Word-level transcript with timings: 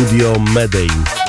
Studio 0.00 0.32
Medellin. 0.54 1.19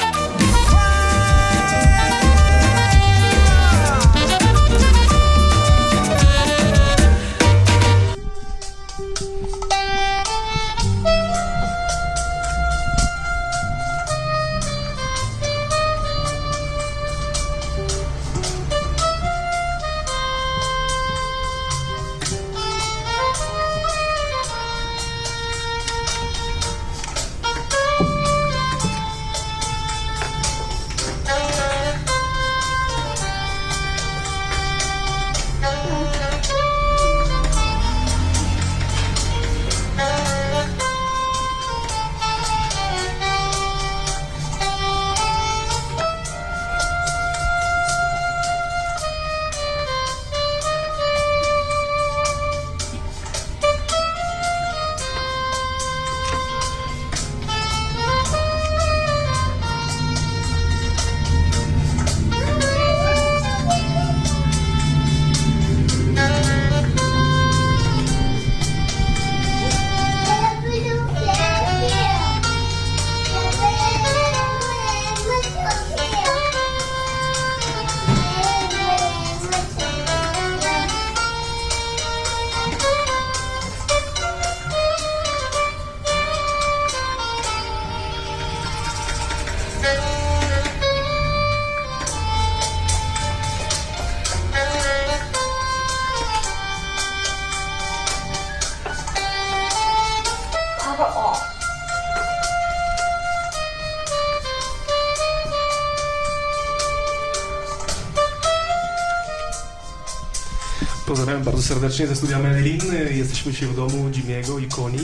Bardzo 111.61 111.73
serdecznie 111.73 112.07
ze 112.07 112.15
studia 112.15 112.39
Medellin. 112.39 112.81
Jesteśmy 113.11 113.51
dzisiaj 113.51 113.69
w 113.69 113.75
domu 113.75 114.09
Jimiego 114.11 114.59
i 114.59 114.67
Koni. 114.67 114.99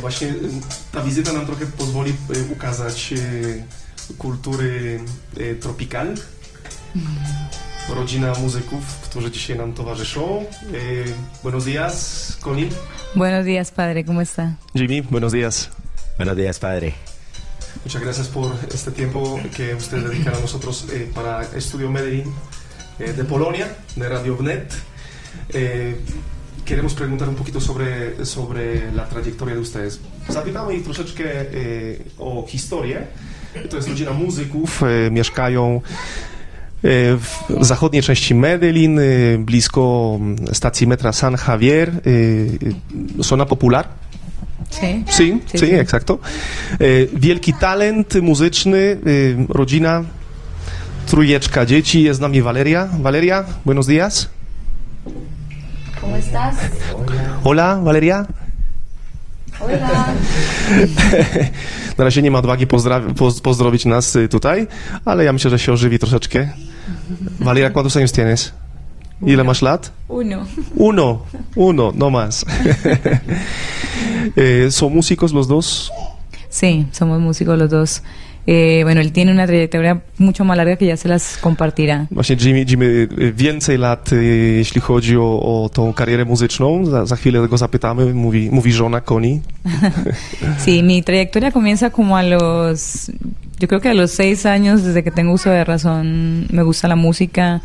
Właśnie 0.00 0.28
e, 0.28 0.32
ta 0.92 1.02
wizyta 1.02 1.32
nam 1.32 1.46
trochę 1.46 1.66
pozwoli 1.66 2.12
ukazać 2.52 3.14
kultury 4.18 5.00
tropical. 5.60 6.14
Rodzina 7.88 8.34
muzyków, 8.34 8.84
którzy 9.02 9.30
dzisiaj 9.30 9.58
nam 9.58 9.72
towarzyszą. 9.72 10.40
E, 10.40 11.42
Buenos 11.42 11.64
días, 11.64 12.36
Koni. 12.40 12.68
Buenos 13.16 13.46
días, 13.46 13.70
padre, 13.70 14.04
¿cómo 14.04 14.22
está? 14.22 14.56
Jimmy, 14.74 15.02
buenos 15.02 15.32
días. 15.32 15.70
Buenos 16.16 16.36
días, 16.36 16.58
padre. 16.58 16.94
Muchas 17.84 18.02
gracias 18.02 18.28
por 18.28 18.52
este 18.74 18.90
tiempo 18.90 19.40
que 19.56 19.74
ustedes 19.74 20.04
dedican 20.04 20.34
a 20.34 20.40
nosotros 20.40 20.86
eh, 20.92 21.10
para 21.14 21.42
Estudio 21.56 21.90
Medellín 21.90 22.24
eh, 22.98 23.12
de 23.12 23.24
Polonia, 23.24 23.68
de 23.96 24.08
Radio 24.08 24.36
Wnet. 24.36 24.89
Eh, 25.54 25.94
queremos 26.64 26.94
preguntar 26.94 27.28
un 27.28 27.34
poquito 27.34 27.60
sobre, 27.60 28.24
sobre 28.24 28.92
la 28.94 29.08
trayectoria 29.08 29.54
de 29.54 29.60
ustedes. 29.60 30.00
Zapytamy 30.28 30.74
ich 30.74 30.84
troszeczkę 30.84 31.24
e, 31.24 31.44
o 32.18 32.46
historię. 32.48 33.06
To 33.70 33.76
jest 33.76 33.88
rodzina 33.88 34.12
muzyków, 34.12 34.82
e, 34.82 35.10
mieszkają 35.10 35.80
w 36.82 37.64
zachodniej 37.64 38.02
części 38.02 38.34
Medellin, 38.34 39.00
blisko 39.38 40.18
stacji 40.52 40.86
metra 40.86 41.12
San 41.12 41.36
Javier. 41.48 41.92
Zona 43.18 43.46
Popular. 43.46 43.88
Sí. 44.70 45.04
Sí, 45.08 45.40
sí, 45.46 45.58
Sí, 45.58 45.74
exacto. 45.74 46.18
Wielki 47.12 47.52
talent 47.52 48.14
muzyczny, 48.22 48.96
rodzina, 49.48 50.04
trójeczka 51.06 51.66
dzieci, 51.66 52.02
jest 52.02 52.18
z 52.18 52.20
nami 52.20 52.42
Valeria. 52.42 52.88
Valeria, 53.02 53.44
buenos 53.64 53.86
días. 53.86 54.28
¿Cómo 56.00 56.16
estás? 56.16 56.56
Hola, 57.44 57.76
Valeria. 57.82 58.26
Hola. 59.60 60.06
Na 61.98 62.04
razie 62.04 62.22
nie 62.22 62.30
ma 62.30 62.38
odwagi 62.38 62.66
pozdra- 62.66 63.14
poz- 63.14 63.40
pozdrowić 63.40 63.84
nas 63.84 64.16
y, 64.16 64.28
tutaj, 64.28 64.66
ale 65.04 65.24
ja 65.24 65.32
myślę, 65.32 65.50
że 65.50 65.58
się 65.58 65.72
ożywi 65.72 65.98
troszeczkę. 65.98 66.48
Valeria, 67.40 67.70
¿cuántos 67.70 67.96
años 67.96 68.12
tienes? 68.12 68.52
Ile 69.26 69.44
masz 69.44 69.62
lat? 69.62 69.90
Uno. 70.08 70.46
Uno, 70.76 71.18
uno, 71.56 71.92
no 71.94 72.10
más. 72.10 72.44
Eh, 74.36 74.70
¿Son 74.78 74.92
músicos 74.94 75.32
los 75.32 75.46
dos? 75.48 75.90
Sí, 76.50 76.86
somos 76.92 77.20
músicos 77.20 77.58
los 77.58 77.70
dos. 77.70 78.02
Eh, 78.46 78.80
bueno, 78.84 79.00
él 79.00 79.12
tiene 79.12 79.32
una 79.32 79.46
trayectoria 79.46 80.00
mucho 80.18 80.44
más 80.44 80.56
larga 80.56 80.76
que 80.76 80.86
ya 80.86 80.96
se 80.96 81.08
las 81.08 81.36
compartirá. 81.40 82.06
Właśnie 82.10 82.36
Jimmy, 82.36 82.64
Jimmy 82.66 83.08
więcej 83.36 83.78
lat, 83.78 84.10
jeśli 84.56 84.80
chodzi 84.80 85.16
o, 85.16 85.62
o 85.64 85.68
tą 85.68 85.92
karierę 85.92 86.24
muzyczną. 86.24 86.84
Za, 86.86 87.06
za 87.06 87.16
chwilę 87.16 87.48
go 87.48 87.58
zapytamy, 87.58 88.14
mówi, 88.14 88.50
mówi 88.50 88.72
żona 88.72 89.00
Koni. 89.00 89.40
Sí, 90.64 90.82
mi 90.82 91.02
trayectoria 91.02 91.52
comienza 91.52 91.90
como 91.90 92.16
a 92.16 92.22
los, 92.22 93.10
yo 93.60 93.68
creo 93.68 93.80
que 93.80 93.88
a 93.90 93.94
los 93.94 94.10
seis 94.10 94.46
años, 94.46 94.82
desde 94.82 95.02
que 95.02 95.10
tengo 95.10 95.32
uso 95.32 95.50
de 95.50 95.64
razón, 95.64 96.46
me 96.50 96.62
gusta 96.62 96.88
la 96.88 96.96
música, 96.96 97.60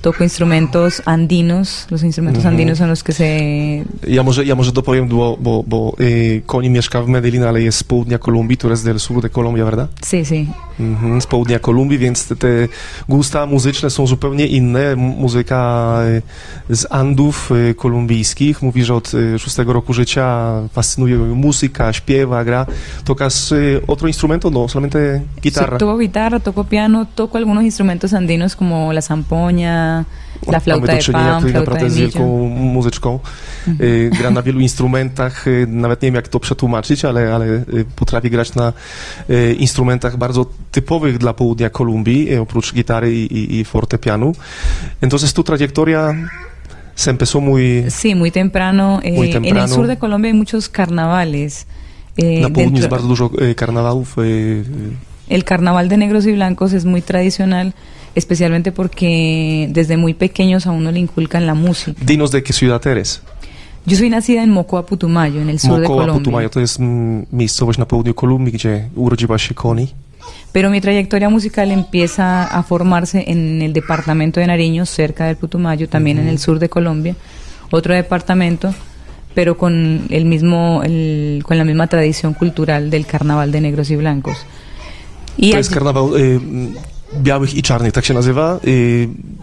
toco 0.00 0.24
instrumentos 0.24 1.02
andinos, 1.04 1.86
los 1.90 2.02
instrumentos 2.02 2.44
andinos 2.44 2.78
son 2.78 2.88
los 2.88 3.02
que 3.02 3.12
se... 3.12 3.84
Ja 4.06 4.22
może, 4.22 4.44
ja 4.44 4.54
może 4.54 4.72
dopowiem, 4.72 5.08
bo, 5.08 5.36
bo, 5.40 5.64
bo 5.66 5.96
y, 6.00 6.42
Koni 6.46 6.70
mieszka 6.70 7.02
w 7.02 7.08
Medellin, 7.08 7.44
ale 7.44 7.62
jest 7.62 7.78
z 7.78 7.84
południa 7.84 8.18
Kolumbii, 8.18 8.56
tu 8.56 8.70
jest 8.70 8.84
del 8.84 9.00
sur 9.00 9.22
de 9.22 9.28
Colombia, 9.30 9.66
prawda? 9.66 9.88
Sí, 10.02 10.24
sí, 10.24 10.46
Mhm, 10.80 11.20
z 11.20 11.26
południa 11.26 11.58
Kolumbii, 11.58 11.98
więc 11.98 12.28
te, 12.28 12.36
te 12.36 12.68
gusta 13.08 13.46
muzyczne 13.46 13.90
są 13.90 14.06
zupełnie 14.06 14.46
inne. 14.46 14.96
Muzyka 14.96 15.98
z 16.70 16.86
Andów 16.90 17.50
y, 17.52 17.74
kolumbijskich. 17.74 18.62
Mówi, 18.62 18.84
że 18.84 18.94
od 18.94 19.12
szóstego 19.38 19.72
roku 19.72 19.92
życia 19.92 20.52
fascynuje 20.72 21.14
ją 21.14 21.34
muzyka, 21.34 21.92
śpiewa, 21.92 22.44
gra. 22.44 22.66
Tocas 23.04 23.54
otro 23.86 24.08
instrumento? 24.08 24.50
No, 24.50 24.68
solamente 24.68 25.22
guitarra. 25.42 25.76
Sí, 25.76 25.80
toco 25.80 25.98
guitarra, 25.98 26.40
toco 26.40 26.64
piano, 26.64 27.06
toco 27.14 27.38
algunos 27.38 27.64
instrumentos 27.64 28.14
andinos 28.14 28.56
como 28.56 28.92
la 28.92 29.00
zampoña, 29.00 29.87
la 30.46 30.60
flauta 30.60 30.86
Mamy 30.86 30.98
do 30.98 31.04
czynienia 31.04 31.36
tutaj 31.36 31.52
naprawdę 31.52 31.90
z 31.90 31.96
wielką 31.96 32.48
muzyczką. 32.48 33.18
Y, 33.80 34.10
gra 34.18 34.30
na 34.30 34.42
wielu 34.42 34.60
instrumentach, 34.60 35.46
y, 35.46 35.66
nawet 35.68 36.02
nie 36.02 36.06
wiem 36.06 36.14
jak 36.14 36.28
to 36.28 36.40
przetłumaczyć, 36.40 37.04
ale, 37.04 37.34
ale 37.34 37.46
y, 37.46 37.84
potrafi 37.96 38.30
grać 38.30 38.54
na 38.54 38.72
instrumentach 39.58 40.16
bardzo 40.16 40.46
typowych 40.72 41.18
dla 41.18 41.32
południa 41.32 41.70
Kolumbii, 41.70 42.36
oprócz 42.36 42.74
gitary 42.74 43.14
i, 43.14 43.58
i, 43.60 43.64
fortepianu. 43.64 44.32
Entonces 45.02 45.32
tu 45.32 45.42
trayectoria 45.42 46.14
se 46.94 47.10
empezó 47.10 47.40
muy... 47.40 47.84
Sí, 47.90 48.14
muy 48.14 48.30
temprano. 48.30 49.00
Muy 49.16 49.26
En 49.26 49.32
temprano. 49.32 49.62
el 49.64 49.68
sur 49.68 49.86
de 49.86 49.96
Colombia 49.96 50.30
hay 50.30 50.38
muchos 50.38 50.68
carnavales. 50.68 51.66
Eh, 52.16 52.40
Na 52.42 52.50
południu 52.50 52.76
jest 52.78 52.88
dentro- 52.88 52.90
bardzo 52.90 53.08
dużo 53.08 53.30
karnawałów. 53.56 54.16
el 55.30 55.44
carnaval 55.44 55.88
de 55.88 55.96
negros 55.96 56.26
y 56.26 56.32
blancos 56.32 56.72
es 56.72 56.84
muy 56.84 57.02
tradicional, 57.02 57.72
especialmente 58.14 58.72
porque 58.72 59.68
desde 59.70 59.96
muy 59.96 60.14
pequeños 60.14 60.66
a 60.66 60.70
uno 60.70 60.90
le 60.90 61.00
inculcan 61.00 61.46
la 61.46 61.54
música. 61.54 62.00
Dinos 62.04 62.30
de 62.30 62.42
qué 62.42 62.52
ciudad 62.52 62.86
eres. 62.86 63.22
Yo 63.86 63.96
soy 63.96 64.10
nacida 64.10 64.42
en 64.42 64.50
Mocoa, 64.50 64.84
Putumayo, 64.84 65.40
en 65.40 65.48
el 65.48 65.58
sur 65.58 65.80
de 65.80 65.86
Colombia. 65.86 66.14
Putumayo, 66.14 66.50
to 66.50 66.60
jest 66.60 66.78
mm, 66.78 67.26
miejscowość 67.32 67.78
na 67.78 67.86
południu 67.86 68.14
Kolumbii, 68.14 68.52
gdzie 68.52 68.88
urodziła 68.96 69.38
się 69.38 69.54
Koni. 69.54 69.94
Pero 70.52 70.70
mi 70.70 70.80
trayectoria 70.80 71.30
musical 71.30 71.70
empieza 71.70 72.48
a 72.50 72.62
formarse 72.62 73.24
en 73.26 73.62
el 73.62 73.72
departamento 73.72 74.40
de 74.40 74.46
Nariño, 74.46 74.86
cerca 74.86 75.26
del 75.26 75.36
Putumayo, 75.36 75.88
también 75.88 76.18
en 76.18 76.28
el 76.28 76.38
sur 76.38 76.58
de 76.58 76.68
Colombia, 76.68 77.14
otro 77.70 77.94
departamento. 77.94 78.74
pero 79.38 79.56
con 79.56 80.06
el 80.10 80.24
mismo, 80.24 80.82
el, 80.82 81.44
con 81.44 81.58
la 81.58 81.64
misma 81.64 81.86
tradición 81.86 82.34
cultural 82.34 82.90
del 82.90 83.06
carnaval 83.06 83.52
de 83.52 83.60
negros 83.60 83.88
y 83.88 83.94
blancos. 83.94 84.36
I 85.36 85.52
to 85.52 85.56
jest 85.56 85.72
karnawał 85.72 86.16
y, 86.16 86.40
białych 87.16 87.54
i 87.54 87.62
czarnych, 87.62 87.92
tak 87.92 88.04
się 88.04 88.14
nazywa. 88.14 88.60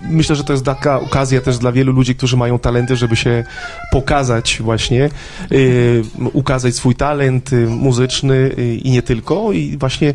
Myślę, 0.09 0.35
że 0.35 0.43
to 0.43 0.53
jest 0.53 0.65
taka 0.65 0.99
okazja 0.99 1.41
też 1.41 1.57
dla 1.57 1.71
wielu 1.71 1.91
ludzi, 1.91 2.15
którzy 2.15 2.37
mają 2.37 2.59
talenty, 2.59 2.95
żeby 2.95 3.15
się 3.15 3.43
pokazać 3.91 4.59
właśnie, 4.61 5.09
y, 5.51 6.03
ukazać 6.33 6.75
swój 6.75 6.95
talent 6.95 7.53
y, 7.53 7.67
muzyczny 7.67 8.35
y, 8.35 8.75
i 8.75 8.91
nie 8.91 9.01
tylko. 9.01 9.51
I 9.51 9.77
właśnie 9.77 10.13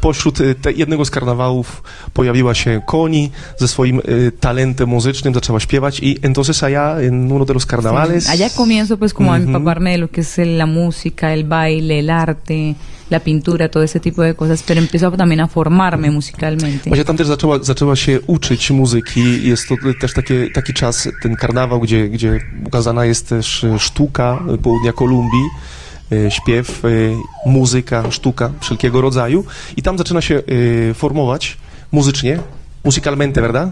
pośród 0.00 0.38
jednego 0.76 1.04
z 1.04 1.10
karnawałów 1.10 1.82
pojawiła 2.14 2.54
się 2.54 2.80
Koni 2.86 3.30
ze 3.58 3.68
swoim 3.68 4.00
talentem 4.40 4.88
muzycznym, 4.88 5.34
zaczęła 5.34 5.60
śpiewać 5.60 6.00
i 6.00 6.18
entonces 6.22 6.62
allá 6.62 7.00
en 7.00 7.32
uno 7.32 7.44
de 7.44 7.54
los 7.54 7.66
carnavales... 7.66 8.28
Allá 8.28 8.50
comienzo 8.56 8.96
pues 8.96 9.14
como 9.14 9.32
a 9.32 9.36
empaparme 9.36 9.90
de 9.92 9.98
lo 9.98 10.08
que 10.08 10.20
es 10.20 10.38
la 10.38 10.66
música, 10.66 11.32
el 11.32 11.44
baile, 11.44 11.98
el 11.98 12.10
arte, 12.10 12.74
la 13.10 13.20
pintura, 13.20 13.68
todo 13.68 13.84
ese 13.84 14.00
tipo 14.00 14.22
de 14.22 14.34
cosas, 14.34 14.62
pero 14.62 14.80
empiezo 14.80 15.10
también 15.12 15.40
a 15.40 15.46
formarme 15.46 16.10
musicalmente. 16.10 16.90
Właśnie 16.90 17.04
tam 17.04 17.16
też 17.16 17.26
zaczęła, 17.26 17.58
zaczęła 17.62 17.96
się 17.96 18.20
uczyć 18.26 18.70
muzyki. 18.70 19.48
Jest 19.48 19.68
to 19.68 19.74
też 20.00 20.14
takie, 20.14 20.50
taki 20.50 20.74
czas, 20.74 21.08
ten 21.22 21.36
karnawał, 21.36 21.80
gdzie, 21.80 22.08
gdzie 22.08 22.40
ukazana 22.66 23.04
jest 23.04 23.28
też 23.28 23.64
e, 23.64 23.78
sztuka 23.78 24.42
południa 24.62 24.92
Kolumbii, 24.92 25.48
e, 26.12 26.30
śpiew, 26.30 26.84
e, 26.84 26.88
muzyka, 27.50 28.10
sztuka 28.10 28.52
wszelkiego 28.60 29.00
rodzaju. 29.00 29.44
I 29.76 29.82
tam 29.82 29.98
zaczyna 29.98 30.20
się 30.20 30.42
formować 30.94 31.56
muzycznie, 31.92 32.38
musicalmente, 32.84 33.40
¿verdad? 33.40 33.68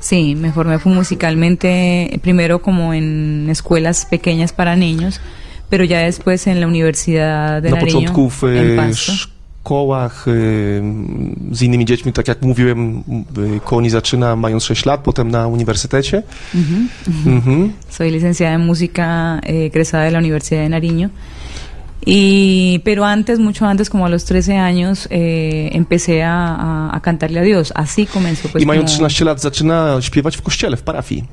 Sí, 0.00 0.34
me 0.34 0.52
formé 0.52 0.78
musicalmente 0.84 2.18
primero 2.22 2.60
como 2.60 2.92
en 2.92 3.48
escuelas 3.50 4.04
pequeñas 4.04 4.52
para 4.52 4.74
niños, 4.74 5.20
pero 5.72 5.84
ya 5.84 5.98
después 6.10 6.46
en 6.46 6.60
la 6.60 6.66
Universidad 6.66 7.62
de 7.62 7.70
Na 7.70 7.76
Nariño, 7.76 7.84
początku 7.86 8.30
w 8.30 8.44
en 8.44 8.70
e, 8.72 8.76
Pasto. 8.76 9.12
szkołach 9.12 10.16
e, 10.28 10.32
z 11.56 11.62
innymi 11.62 11.84
dziećmi, 11.84 12.12
tak 12.12 12.28
jak 12.28 12.42
mówiłem, 12.42 13.02
e, 13.56 13.60
Koni 13.64 13.90
zaczyna 13.90 14.36
mając 14.36 14.64
6 14.64 14.86
lat, 14.86 15.00
potem 15.00 15.30
na 15.30 15.46
uniwersytecie. 15.46 16.22
Ujú. 16.54 16.76
Mhm. 17.26 17.72
Soy 17.90 18.10
licenciada 18.10 18.54
en 18.54 18.66
música 18.66 19.38
egresada 19.42 20.04
de 20.04 20.10
la 20.10 20.18
Universidad 20.18 20.62
de 20.62 20.68
Nariño. 20.68 21.08
Y, 22.06 22.80
pero 22.84 23.04
antes, 23.04 23.38
mucho 23.38 23.64
antes, 23.66 23.88
como 23.90 24.04
a 24.06 24.08
los 24.08 24.24
13 24.24 24.58
años, 24.58 25.06
eh, 25.10 25.70
empecé 25.72 26.22
a, 26.24 26.56
a- 26.66 26.96
a 26.96 27.00
cantarle 27.00 27.38
a 27.40 27.42
Dios. 27.42 27.72
Así 27.76 28.06
comenzó. 28.06 28.48
Pues, 28.52 28.62
I 28.64 28.66
mając 28.66 28.90
como- 28.90 29.08
13 29.08 29.24
lat 29.24 29.40
zaczyna 29.40 29.98
śpiewać 30.00 30.36
w 30.36 30.42
kościele, 30.42 30.76
w 30.76 30.82
parafii. 30.82 31.24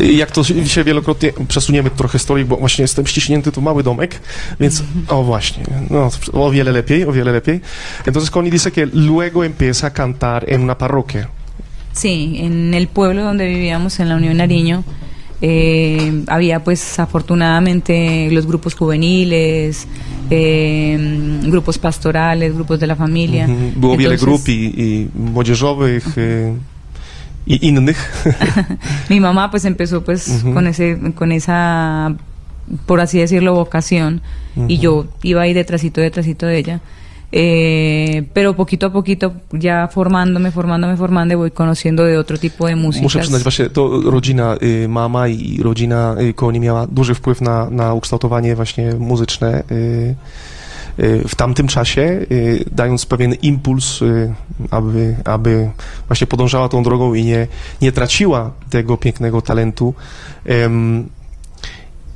Jak 0.00 0.30
to 0.30 0.44
się 0.44 0.84
wielokrotnie 0.84 1.32
przesuniemy 1.48 1.90
trochę 1.90 2.18
stolik, 2.18 2.46
bo 2.46 2.56
właśnie 2.56 2.82
jestem 2.82 3.06
ściśnięty, 3.06 3.52
tu 3.52 3.60
mały 3.60 3.82
domek, 3.82 4.20
więc 4.60 4.82
o 5.08 5.22
właśnie, 5.22 5.64
no, 5.90 6.10
o 6.32 6.50
wiele 6.50 6.72
lepiej, 6.72 7.06
o 7.06 7.12
wiele 7.12 7.32
lepiej. 7.32 7.60
Entonces 8.06 8.30
Connie 8.30 8.50
dice 8.50 8.70
que 8.70 8.86
luego 8.86 9.44
empieza 9.44 9.86
a 9.86 9.90
cantar 9.90 10.44
en 10.48 10.62
una 10.62 10.74
parroquia. 10.74 11.28
Sí, 11.92 12.36
en 12.40 12.74
el 12.74 12.86
pueblo 12.86 13.24
donde 13.24 13.46
vivíamos, 13.46 14.00
en 14.00 14.08
la 14.08 14.16
Unión 14.16 14.36
Nariño, 14.36 14.84
eh, 15.40 16.24
había 16.26 16.62
pues 16.64 16.98
afortunadamente 16.98 18.28
los 18.30 18.46
grupos 18.46 18.74
juveniles, 18.74 19.86
eh, 20.30 21.40
grupos 21.46 21.78
pastorales, 21.78 22.54
grupos 22.54 22.80
de 22.80 22.86
la 22.86 22.96
familia. 22.96 23.46
Mhm. 23.46 23.80
Było 23.80 23.96
wiele 23.96 24.14
Entonces, 24.14 24.44
grup 24.44 24.48
i, 24.48 24.72
i 24.76 25.08
młodzieżowych 25.14 26.18
y, 26.18 26.52
i 27.48 27.66
innych. 27.68 27.98
Mi 29.10 29.20
mamá 29.20 29.50
pues 29.50 29.64
empezó 29.64 30.02
pues 30.04 30.28
Ujú. 30.28 30.54
con 30.54 30.66
ese 30.66 30.98
con 31.14 31.32
esa 31.32 32.14
por 32.86 33.00
así 33.00 33.18
decirlo 33.18 33.54
vocación 33.54 34.20
y 34.56 34.74
Ujú. 34.74 34.82
yo 34.82 35.06
iba 35.22 35.42
ahí 35.42 35.54
detrásito 35.54 36.00
detrásito 36.00 36.46
de 36.46 36.58
ella. 36.58 36.80
Eh, 37.30 38.24
pero 38.32 38.56
poquito 38.56 38.86
a 38.86 38.92
poquito 38.92 39.32
ya 39.52 39.88
formándome, 39.88 40.50
formándome, 40.50 40.96
formando 40.96 41.36
voy 41.36 41.50
conociendo 41.50 42.04
de 42.04 42.16
otro 42.16 42.38
tipo 42.38 42.66
de 42.66 42.74
música. 42.74 43.02
Muszę 43.02 43.18
przyznać, 43.18 43.42
właśnie 43.42 43.70
to 43.70 44.00
rodzina, 44.10 44.56
y, 44.62 44.88
mama 44.88 45.28
i 45.28 45.62
rodzina 45.62 46.16
y, 46.20 46.34
Koni 46.34 46.60
miała 46.60 46.86
duży 46.86 47.14
wpływ 47.14 47.40
na, 47.40 47.70
na 47.70 47.94
ukształtowanie 47.94 48.56
właśnie 48.56 48.94
muzyczne 48.94 49.62
y, 49.70 49.74
y, 49.74 50.14
w 51.28 51.34
tamtym 51.34 51.68
czasie, 51.68 52.26
y, 52.30 52.64
dając 52.72 53.06
pewien 53.06 53.34
impuls, 53.42 54.02
y, 54.02 54.34
aby, 54.70 55.16
aby 55.24 55.70
właśnie 56.06 56.26
podążała 56.26 56.68
tą 56.68 56.82
drogą 56.82 57.14
i 57.14 57.24
nie, 57.24 57.46
nie 57.82 57.92
traciła 57.92 58.50
tego 58.70 58.96
pięknego 58.96 59.42
talentu. 59.42 59.94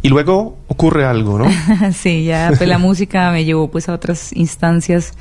Y 0.05 0.09
luego 0.09 0.57
ocurre 0.69 1.09
algo, 1.09 1.39
¿no? 1.39 1.47
sí, 2.03 2.25
ya 2.25 2.49
pues 2.49 2.69
la 2.69 2.79
música 2.89 3.31
me 3.31 3.45
llevó 3.45 3.69
pues 3.69 3.89
a 3.89 3.93
otras 3.93 4.33
instancias 4.33 5.13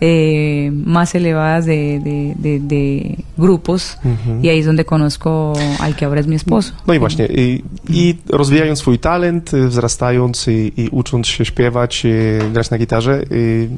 eh, 0.00 0.70
más 0.72 1.14
elevadas 1.14 1.66
de, 1.66 2.00
de, 2.00 2.34
de- 2.36 2.60
de 2.60 3.16
grupos 3.38 3.98
Mhm. 4.04 4.44
y 4.44 4.48
ahí 4.48 4.58
es 4.58 4.66
donde 4.66 4.84
conozco 4.84 5.52
al 5.80 5.94
que 5.96 6.04
ahora 6.04 6.20
es 6.20 6.26
mi 6.26 6.34
esposo. 6.36 6.72
No 6.86 6.94
i 6.94 6.98
właśnie, 6.98 7.26
i, 7.26 7.62
i 7.88 8.16
rozwijając 8.28 8.78
swój 8.78 8.98
talent, 8.98 9.52
y, 9.54 9.68
wzrastając 9.68 10.48
i, 10.48 10.72
i 10.76 10.88
ucząc 10.90 11.26
się 11.26 11.44
śpiewać, 11.44 12.04
y, 12.04 12.38
grać 12.52 12.70
na 12.70 12.78
gitarze, 12.78 13.22
y, 13.32 13.68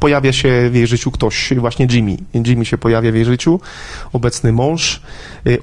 pojawia 0.00 0.32
się 0.32 0.70
w 0.70 0.74
jej 0.74 0.86
życiu 0.86 1.10
ktoś, 1.10 1.52
właśnie 1.56 1.86
Jimmy. 1.90 2.16
Jimmy 2.46 2.64
się 2.64 2.78
pojawia 2.78 3.12
w 3.12 3.14
jej 3.14 3.24
życiu, 3.24 3.60
obecny 4.12 4.52
mąż, 4.52 5.02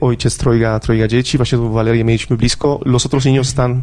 ojciec 0.01 0.37
trojga, 0.37 0.79
trojga 0.79 1.07
dzieci, 1.07 1.37
właśnie 1.37 1.57
tu 1.57 1.71
Valerię 1.71 2.03
mieliśmy 2.03 2.37
blisko. 2.37 2.79
Los 2.85 3.05
otros 3.05 3.25
niños 3.25 3.47
están, 3.47 3.81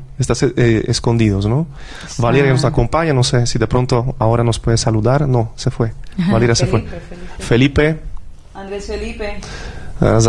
eh, 0.56 0.90
escondidos, 0.90 1.46
¿no? 1.46 1.66
Valeria 2.18 2.52
nos 2.52 2.64
acompaña, 2.64 3.12
no 3.14 3.24
sé 3.24 3.46
si 3.46 3.58
de 3.58 3.66
pronto 3.66 4.14
ahora 4.18 4.44
nos 4.44 4.58
puede 4.58 4.76
saludar. 4.76 5.28
No, 5.28 5.52
se 5.56 5.70
fue. 5.70 5.90
Valeria 6.30 6.54
se 6.54 6.66
fue. 6.66 6.82
Felipe, 7.38 7.96
Andrés 8.54 8.86
Felipe. 8.86 9.40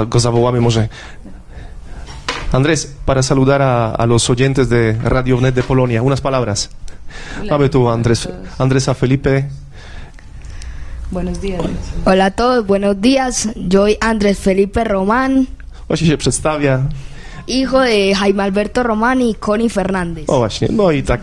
Go 0.07 0.19
zawołamy 0.19 0.61
może. 0.61 0.87
Andrés, 2.51 2.85
para 3.05 3.23
saludar 3.23 3.61
a, 3.61 3.91
a 3.91 4.05
los 4.05 4.29
oyentes 4.29 4.69
de 4.69 4.93
Radio 5.03 5.41
Net 5.41 5.55
de 5.55 5.63
Polonia, 5.63 6.01
unas 6.03 6.21
palabras. 6.21 6.69
Mamy 7.49 7.69
tu 7.69 7.89
Andrés, 7.89 8.29
Andrés 8.59 8.87
a 8.89 8.93
Felipe. 8.93 9.45
Buenos 11.11 11.41
días. 11.41 11.61
Hola 12.05 12.25
a 12.27 12.31
todos, 12.31 12.65
buenos 12.65 12.99
días. 12.99 13.49
Yo 13.55 13.81
soy 13.83 13.97
Andrés 14.01 14.39
Felipe 14.39 14.83
Román, 14.83 15.45
Właśnie 15.87 16.07
się 16.07 16.17
przedstawia. 16.17 16.79
hijo 17.47 17.79
de 17.79 18.13
Jaime 18.13 18.43
Alberto 18.43 18.83
Román 18.83 19.21
y 19.21 19.35
Connie 19.39 19.69
Fernández. 19.69 20.23
O 20.27 20.37
właśnie, 20.37 20.67
no 20.71 20.91
i 20.91 21.03
tak 21.03 21.21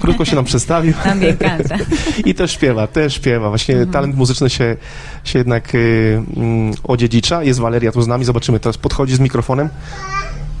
krótko 0.00 0.24
się 0.24 0.36
nam 0.36 0.44
przedstawił. 0.44 0.94
También 1.04 1.36
canta. 1.38 1.76
I 2.26 2.34
też 2.34 2.52
śpiewa, 2.52 2.86
też 2.86 3.14
śpiewa. 3.14 3.48
Właśnie 3.48 3.86
talent 3.86 4.16
muzyczny 4.16 4.50
się, 4.50 4.76
się 5.24 5.38
jednak 5.38 5.74
y, 5.74 6.22
mm, 6.36 6.74
odziedzicza. 6.84 7.42
Jest 7.42 7.60
Valeria 7.60 7.92
tu 7.92 8.02
z 8.02 8.06
nami, 8.08 8.24
zobaczymy. 8.24 8.60
Teraz 8.60 8.78
podchodzi 8.78 9.14
z 9.16 9.20
mikrofonem. 9.20 9.68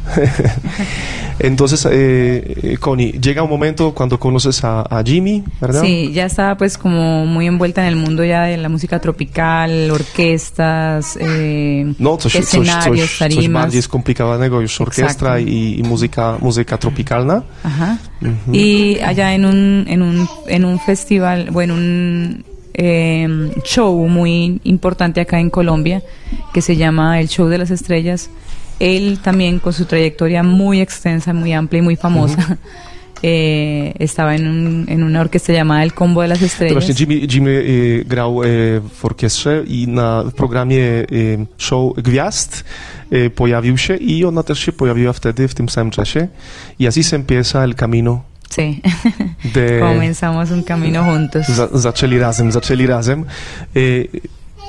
Entonces, 1.38 1.86
eh, 1.90 2.76
Connie, 2.80 3.12
llega 3.12 3.42
un 3.42 3.50
momento 3.50 3.92
cuando 3.94 4.18
conoces 4.18 4.62
a, 4.64 4.82
a 4.82 5.02
Jimmy, 5.02 5.42
¿verdad? 5.60 5.82
Sí, 5.82 6.10
ya 6.12 6.26
estaba 6.26 6.56
pues 6.56 6.76
como 6.78 7.26
muy 7.26 7.46
envuelta 7.46 7.82
en 7.82 7.88
el 7.88 7.96
mundo 7.96 8.24
ya 8.24 8.42
de 8.44 8.56
la 8.56 8.68
música 8.68 9.00
tropical, 9.00 9.90
orquestas, 9.90 11.16
eh, 11.20 11.92
No, 11.98 12.18
escenarios, 12.18 13.10
coś, 13.10 13.18
coś 13.18 13.18
tarimas. 13.18 13.62
bardziej 13.62 13.82
skomplikowanego, 13.82 14.60
już 14.60 14.80
orkiestra 14.80 15.38
Exacto. 15.38 15.50
i, 15.52 15.78
i 15.80 15.82
muzyka, 15.82 16.38
muzyka 16.40 16.78
tropikalna. 16.78 17.42
Ajá. 17.64 17.98
Mhm. 18.20 18.54
Y 18.54 18.98
allá 19.00 19.34
en 19.34 19.44
un, 19.44 19.84
en 19.88 20.02
un, 20.02 20.28
en 20.46 20.64
un 20.64 20.78
festival, 20.78 21.50
bueno, 21.50 21.74
un 21.74 22.44
eh, 22.74 23.28
show 23.64 24.08
muy 24.08 24.60
importante 24.64 25.20
acá 25.20 25.38
en 25.40 25.50
Colombia, 25.50 26.02
que 26.52 26.62
se 26.62 26.76
llama 26.76 27.20
el 27.20 27.28
Show 27.28 27.48
de 27.48 27.58
las 27.58 27.70
Estrellas, 27.70 28.30
él 28.82 29.18
también 29.22 29.60
con 29.60 29.72
su 29.72 29.84
trayectoria 29.84 30.42
muy 30.42 30.80
extensa, 30.80 31.32
muy 31.32 31.52
amplia 31.52 31.78
y 31.78 31.82
muy 31.82 31.96
famosa, 31.96 32.58
eh, 33.22 33.94
estaba 33.98 34.34
en, 34.34 34.48
un, 34.48 34.84
en 34.88 35.02
una 35.02 35.20
orquesta 35.20 35.52
llamada 35.52 35.84
El 35.84 35.92
Combo 35.94 36.22
de 36.22 36.28
las 36.28 36.40
To 36.40 36.46
Estrellas. 36.46 36.74
właśnie 36.74 36.94
Jimmy, 36.94 37.28
Jimmy 37.28 37.50
y, 37.50 38.04
grał 38.08 38.42
y, 38.42 38.80
w 38.94 39.04
orkiestrze 39.04 39.64
i 39.66 39.88
na 39.88 40.22
w 40.24 40.32
programie 40.32 41.04
y, 41.12 41.46
show 41.58 41.94
Gwiazd 41.96 42.64
y, 43.12 43.30
pojawił 43.30 43.78
się 43.78 43.96
i 43.96 44.24
ona 44.24 44.42
też 44.42 44.58
się 44.58 44.72
pojawiła 44.72 45.12
wtedy, 45.12 45.48
w 45.48 45.54
tym 45.54 45.68
samym 45.68 45.90
czasie. 45.90 46.28
Y 46.80 46.88
así 46.88 47.02
se 47.04 47.16
empieza 47.16 47.64
el 47.64 47.74
camino 47.74 48.22
Sí, 48.50 48.80
de... 49.54 49.80
comenzamos 49.80 50.50
un 50.50 50.62
camino 50.62 51.04
juntos. 51.04 51.46
Za, 51.48 51.68
zaczęli 51.72 52.18
razem, 52.18 52.52
zaczęli 52.52 52.86
razem. 52.86 53.24
Y, 53.76 54.08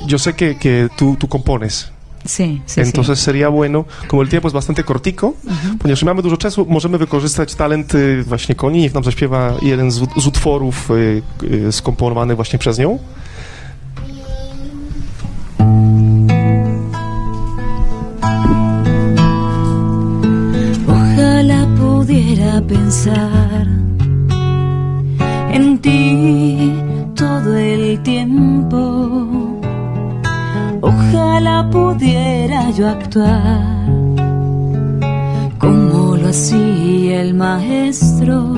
yo 0.07 0.19
sé 0.19 0.33
que, 0.33 0.55
que 0.55 0.89
tú, 0.97 1.15
tú 1.19 1.27
compones. 1.27 1.92
Sí, 2.25 2.61
sí, 2.65 2.81
Entonces 2.81 3.19
sería 3.19 3.49
bueno, 3.49 3.85
como 4.07 4.21
el 4.21 4.29
tiempo 4.29 4.47
es 4.47 4.53
bastante 4.53 4.83
cortico, 4.83 5.33
ponieważ 5.79 6.01
nie 6.01 6.05
mamy 6.05 6.21
dużo 6.21 6.37
czasu, 6.37 6.65
możemy 6.69 6.97
wykorzystać 6.97 7.55
talent 7.55 7.95
y, 7.95 8.23
właśnie 8.23 8.55
Koni. 8.55 8.79
Niech 8.79 8.93
nam 8.93 9.03
zaśpiewa 9.03 9.53
jeden 9.61 9.91
z, 9.91 9.95
z 10.17 10.27
utworów 10.27 10.91
y, 10.91 11.21
y, 11.43 11.71
skomponowany 11.71 12.35
właśnie 12.35 12.59
przez 12.59 12.79
nią. 12.79 12.99
Ojalá 20.87 21.67
pudiera 21.77 22.61
pensar 22.61 23.67
en 25.53 25.77
ti 25.79 26.71
todo 27.15 27.57
el 27.57 27.99
tiempo. 28.03 29.42
Ojalá 30.85 31.69
pudiera 31.71 32.69
yo 32.71 32.89
actuar 32.89 33.87
como 35.57 36.17
lo 36.17 36.27
hacía 36.27 37.21
el 37.21 37.33
maestro. 37.33 38.51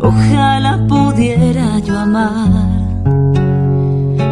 Ojalá 0.00 0.86
pudiera 0.88 1.78
yo 1.80 1.98
amar 1.98 2.48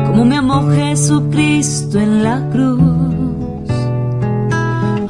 como 0.07 0.25
me 0.25 0.39
amó 0.39 0.67
Jesucristo 0.71 2.01
en 2.01 2.23
la 2.23 2.41
cruz. 2.51 3.69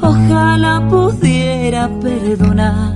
Ojalá 0.01 0.85
pudiera 0.89 1.89
perdonar 2.01 2.93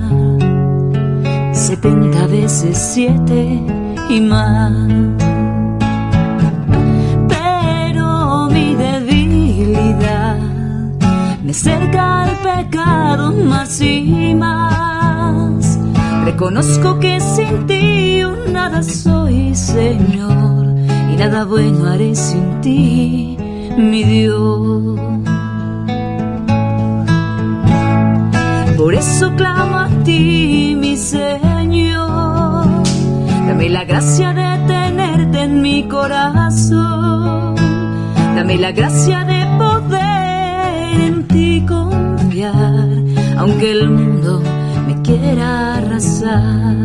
setenta 1.53 2.27
veces 2.27 2.77
siete 2.77 3.61
y 4.09 4.19
más. 4.19 5.28
Me 11.50 11.51
acerca 11.51 12.22
al 12.25 12.38
pecado 12.38 13.34
más 13.34 13.82
y 13.82 14.36
más. 14.36 15.79
Reconozco 16.24 17.00
que 17.00 17.20
sin 17.20 17.65
ti 17.65 18.22
nada 18.53 18.84
soy, 18.84 19.56
Señor, 19.56 20.68
y 21.12 21.15
nada 21.15 21.46
bueno 21.46 21.88
haré 21.89 22.13
sin 22.13 22.62
ti, 22.62 23.36
mi 23.77 24.03
Dios. 24.03 25.00
Por 28.77 28.94
eso 28.94 29.34
clamo 29.36 29.77
a 29.79 29.89
ti, 30.03 30.77
mi 30.79 30.96
Señor. 30.98 32.68
Dame 33.48 33.70
la 33.70 33.86
gracia 33.86 34.34
de 34.34 34.68
tenerte 34.68 35.41
en 35.41 35.62
mi 35.63 35.88
corazón. 35.88 37.56
Dame 38.36 38.58
la 38.60 38.72
gracia 38.72 39.25
de 39.25 39.39
poder 39.58 39.99
aunque 43.39 43.72
el 43.72 43.89
mundo 43.89 44.41
me 44.86 45.01
quiera 45.01 45.77
arrasar. 45.77 46.75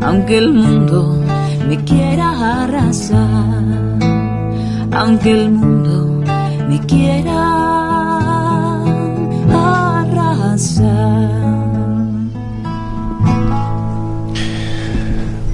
Aunque 0.00 0.38
el 0.38 0.54
mundo 0.54 1.20
me 1.68 1.76
quiera 1.84 2.62
arrasar. 2.62 3.98
Aunque 4.92 5.30
el 5.30 5.50
mundo 5.50 6.24
me 6.68 6.80
quiera 6.86 7.70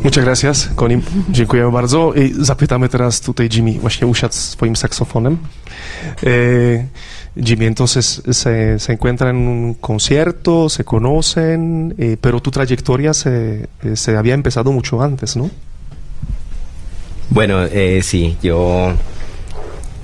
Muchas 0.06 0.24
gracias, 0.24 0.68
Konim. 0.76 1.02
Dziękujemy 1.28 1.72
bardzo. 1.72 2.14
I 2.14 2.44
zapytamy 2.44 2.88
teraz 2.88 3.20
tutaj 3.20 3.48
Jimmy, 3.52 3.72
właśnie 3.72 4.06
usiadł 4.06 4.34
swoim 4.34 4.76
saksofonem. 4.76 5.38
Eh, 6.22 6.84
Jimmy, 7.36 7.66
entonces 7.66 8.22
se, 8.32 8.78
se 8.78 8.92
encuentra 8.92 9.30
en 9.30 9.36
un 9.36 9.74
concierto, 9.74 10.68
se 10.68 10.84
conocen, 10.84 11.94
eh, 11.98 12.16
pero 12.20 12.40
tu 12.40 12.50
trayectoria 12.50 13.14
se, 13.14 13.66
se 13.94 14.16
había 14.16 14.34
empezado 14.34 14.72
mucho 14.72 15.02
antes, 15.02 15.36
¿no? 15.36 15.50
Bueno, 17.30 17.64
eh, 17.64 18.00
sí, 18.02 18.36
yo 18.42 18.92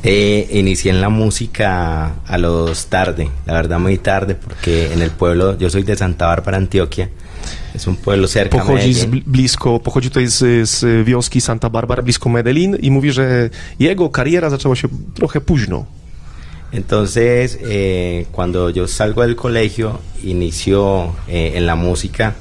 eh, 0.02 0.48
inicié 0.52 0.90
en 0.90 1.00
la 1.00 1.10
música 1.10 2.12
a 2.26 2.38
los 2.38 2.86
tarde, 2.86 3.30
la 3.46 3.52
verdad 3.52 3.78
muy 3.78 3.98
tarde, 3.98 4.34
porque 4.34 4.92
en 4.92 5.00
el 5.00 5.10
pueblo, 5.10 5.56
yo 5.58 5.70
soy 5.70 5.84
de 5.84 5.94
Santa 5.94 6.26
Bárbara, 6.26 6.56
Antioquia, 6.56 7.08
es 7.74 7.86
un 7.86 7.96
pueblo 7.96 8.28
cerca 8.28 8.58
pochodzi 8.58 8.94
de 8.94 9.00
Medellín. 9.06 9.22
blisko, 9.26 9.80
pochodzi 9.80 10.08
tutaj 10.08 10.26
z, 10.26 10.68
z 10.68 11.06
wioski 11.06 11.40
Santa 11.40 11.70
Barbara, 11.70 12.02
blisko 12.02 12.28
Medellin 12.28 12.76
i 12.76 12.90
mówi, 12.90 13.12
że 13.12 13.50
jego 13.78 14.10
kariera 14.10 14.50
zaczęła 14.50 14.76
się 14.76 14.88
trochę 15.14 15.40
późno. 15.40 15.84
Entonces, 16.72 17.58
eh, 17.62 18.26
cuando 18.32 18.70
yo 18.70 18.88
salgo 18.88 19.22
del 19.22 19.36
colegio, 19.36 19.98
inició 20.24 21.12
eh, 21.28 21.56
en 21.56 21.66
la 21.66 21.76
música. 21.76 22.32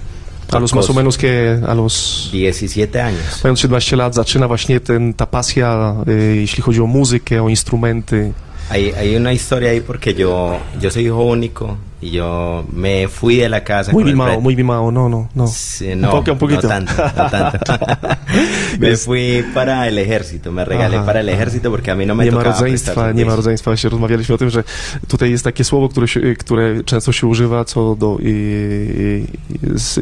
A 0.51 0.59
los 0.59 0.73
más 0.73 0.89
o 0.89 0.93
menos 0.93 1.17
que 1.17 1.59
a 1.67 1.73
los 1.73 2.29
17 2.31 3.01
años. 3.01 3.43
Mając 3.43 3.59
17 3.59 3.95
lat 3.95 4.15
zaczyna 4.15 4.47
właśnie 4.47 4.79
ten, 4.79 5.13
ta 5.13 5.25
pasja, 5.25 5.95
y, 6.07 6.35
jeśli 6.35 6.63
chodzi 6.63 6.81
o 6.81 6.87
muzykę, 6.87 7.43
o 7.43 7.49
instrumenty. 7.49 8.33
Hay, 8.69 8.91
hay 8.91 9.15
una 9.15 9.33
historia 9.33 9.69
ahí 9.69 9.81
porque 9.81 10.13
yo, 10.13 10.59
yo 10.81 10.91
soy 10.91 11.03
hijo 11.03 11.23
único 11.23 11.77
y 12.01 12.09
yo 12.09 12.65
me 12.73 13.07
fui 13.07 13.35
de 13.35 13.47
la 13.47 13.63
casa. 13.63 13.91
Muy 13.91 14.03
mimado, 14.03 14.41
muy 14.41 14.55
mimado, 14.55 14.91
no, 14.91 15.07
no, 15.07 15.29
no. 15.35 15.47
Sí, 15.47 15.93
no, 15.95 16.07
un 16.07 16.19
poco, 16.19 16.31
un 16.31 16.37
poquito. 16.39 16.63
no 16.63 16.69
tanto, 16.69 16.93
no 17.17 17.29
tanto. 17.29 17.59
me 18.79 18.97
fui 18.97 19.45
para 19.53 19.87
el 19.87 19.97
ejército, 19.99 20.51
me 20.51 20.65
regalé 20.65 20.97
Aha, 20.97 21.05
para 21.05 21.19
el 21.19 21.29
ejército 21.29 21.69
porque 21.69 21.91
a 21.91 21.95
mí 21.95 22.05
no 22.07 22.15
me 22.15 22.25
nie 22.25 22.31
ma 22.31 22.37
tocaba 22.37 22.59
prestar 22.59 22.95
rodzeństwa, 22.95 23.11
nie 23.11 23.25
ma 23.25 23.35
rodzeństwa. 23.35 23.71
Właśnie 23.71 23.89
rozmawialiśmy 23.89 24.35
o 24.35 24.37
tym, 24.37 24.49
że 24.49 24.63
tutaj 25.07 25.31
jest 25.31 25.43
takie 25.43 25.63
słowo, 25.63 25.89
które, 25.89 26.07
się, 26.07 26.21
które 26.35 26.83
często 26.83 27.11
się 27.11 27.27
używa 27.27 27.65
co 27.65 27.95
do 27.95 28.17
y, 28.19 28.23
y, 28.25 29.25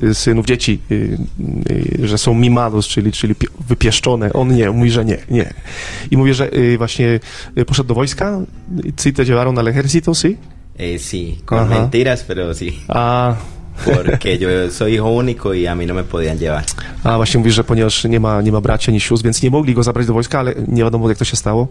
y, 0.04 0.14
synów 0.14 0.46
dzieci, 0.46 0.80
że 2.04 2.18
są 2.18 2.34
mimados, 2.34 2.88
czyli, 2.88 3.12
czyli 3.12 3.36
pi- 3.36 3.48
wypieszczone. 3.68 4.34
On 4.34 4.56
nie, 4.56 4.72
mówi, 4.72 4.92
że 4.92 5.06
nie, 5.06 5.18
nie. 5.30 5.54
I 6.12 6.18
mówi, 6.18 6.34
że 6.34 6.54
y, 6.54 6.78
właśnie 6.78 7.20
y, 7.58 7.66
poszedł 7.66 7.88
do 7.88 7.94
wojska, 7.94 8.40
sí 8.98 9.14
te 9.14 9.26
llevaron 9.26 9.58
al 9.60 9.68
ejército, 9.68 10.14
sí? 10.14 10.38
Eh, 10.80 10.98
sí, 11.00 11.38
con 11.46 11.60
Ajá. 11.60 11.70
mentiras, 11.80 12.24
pero 12.28 12.54
sí. 12.54 12.80
A, 12.88 13.36
Porque 13.86 14.38
yo 14.38 14.50
soy 14.72 14.96
hijo 14.96 15.10
único 15.10 15.54
y 15.54 15.66
a 15.66 15.74
mí 15.76 15.86
no 15.86 15.94
me 15.94 16.04
podían 16.04 16.38
llevar. 16.38 16.66
a 17.04 17.16
właśnie 17.18 17.38
mówi, 17.40 17.52
że 17.52 17.64
ponieważ 17.64 18.04
nie 18.06 18.20
ma, 18.20 18.42
nie 18.42 18.52
ma 18.52 18.62
braci 18.62 18.92
ani 18.92 19.00
sióstr, 19.00 19.24
więc 19.26 19.42
nie 19.44 19.50
mogli 19.50 19.74
go 19.74 19.84
zabrać 19.84 20.06
do 20.08 20.14
wojska, 20.14 20.40
ale 20.40 20.54
nie 20.68 20.84
wiadomo 20.84 21.10
jak 21.10 21.18
to 21.18 21.26
się 21.26 21.36
stało. 21.36 21.68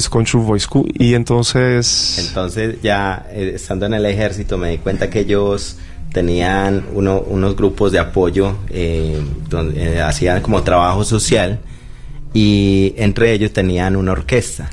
Skończył 0.00 0.40
w 0.42 0.46
wojsku 0.46 0.84
i 1.00 1.14
entonces... 1.14 2.18
Entonces 2.28 2.74
ya 2.82 3.22
eh, 3.32 3.54
estando 3.54 3.86
en 3.86 3.94
el 3.94 4.06
ejército 4.06 4.58
me 4.58 4.70
di 4.70 4.78
cuenta 4.78 5.06
que 5.10 5.20
ellos 5.20 5.76
tenían 6.12 6.82
uno- 6.94 7.20
unos 7.30 7.54
grupos 7.56 7.92
de 7.92 7.98
apoyo 8.00 8.54
eh, 8.70 9.20
donde 9.48 9.74
eh, 9.96 10.02
hacían 10.02 10.40
como 10.42 10.62
trabajo 10.62 11.04
social 11.04 11.58
y 12.34 12.94
entre 12.96 13.32
ellos 13.32 13.52
tenían 13.52 13.96
una 13.96 14.12
orquesta. 14.12 14.70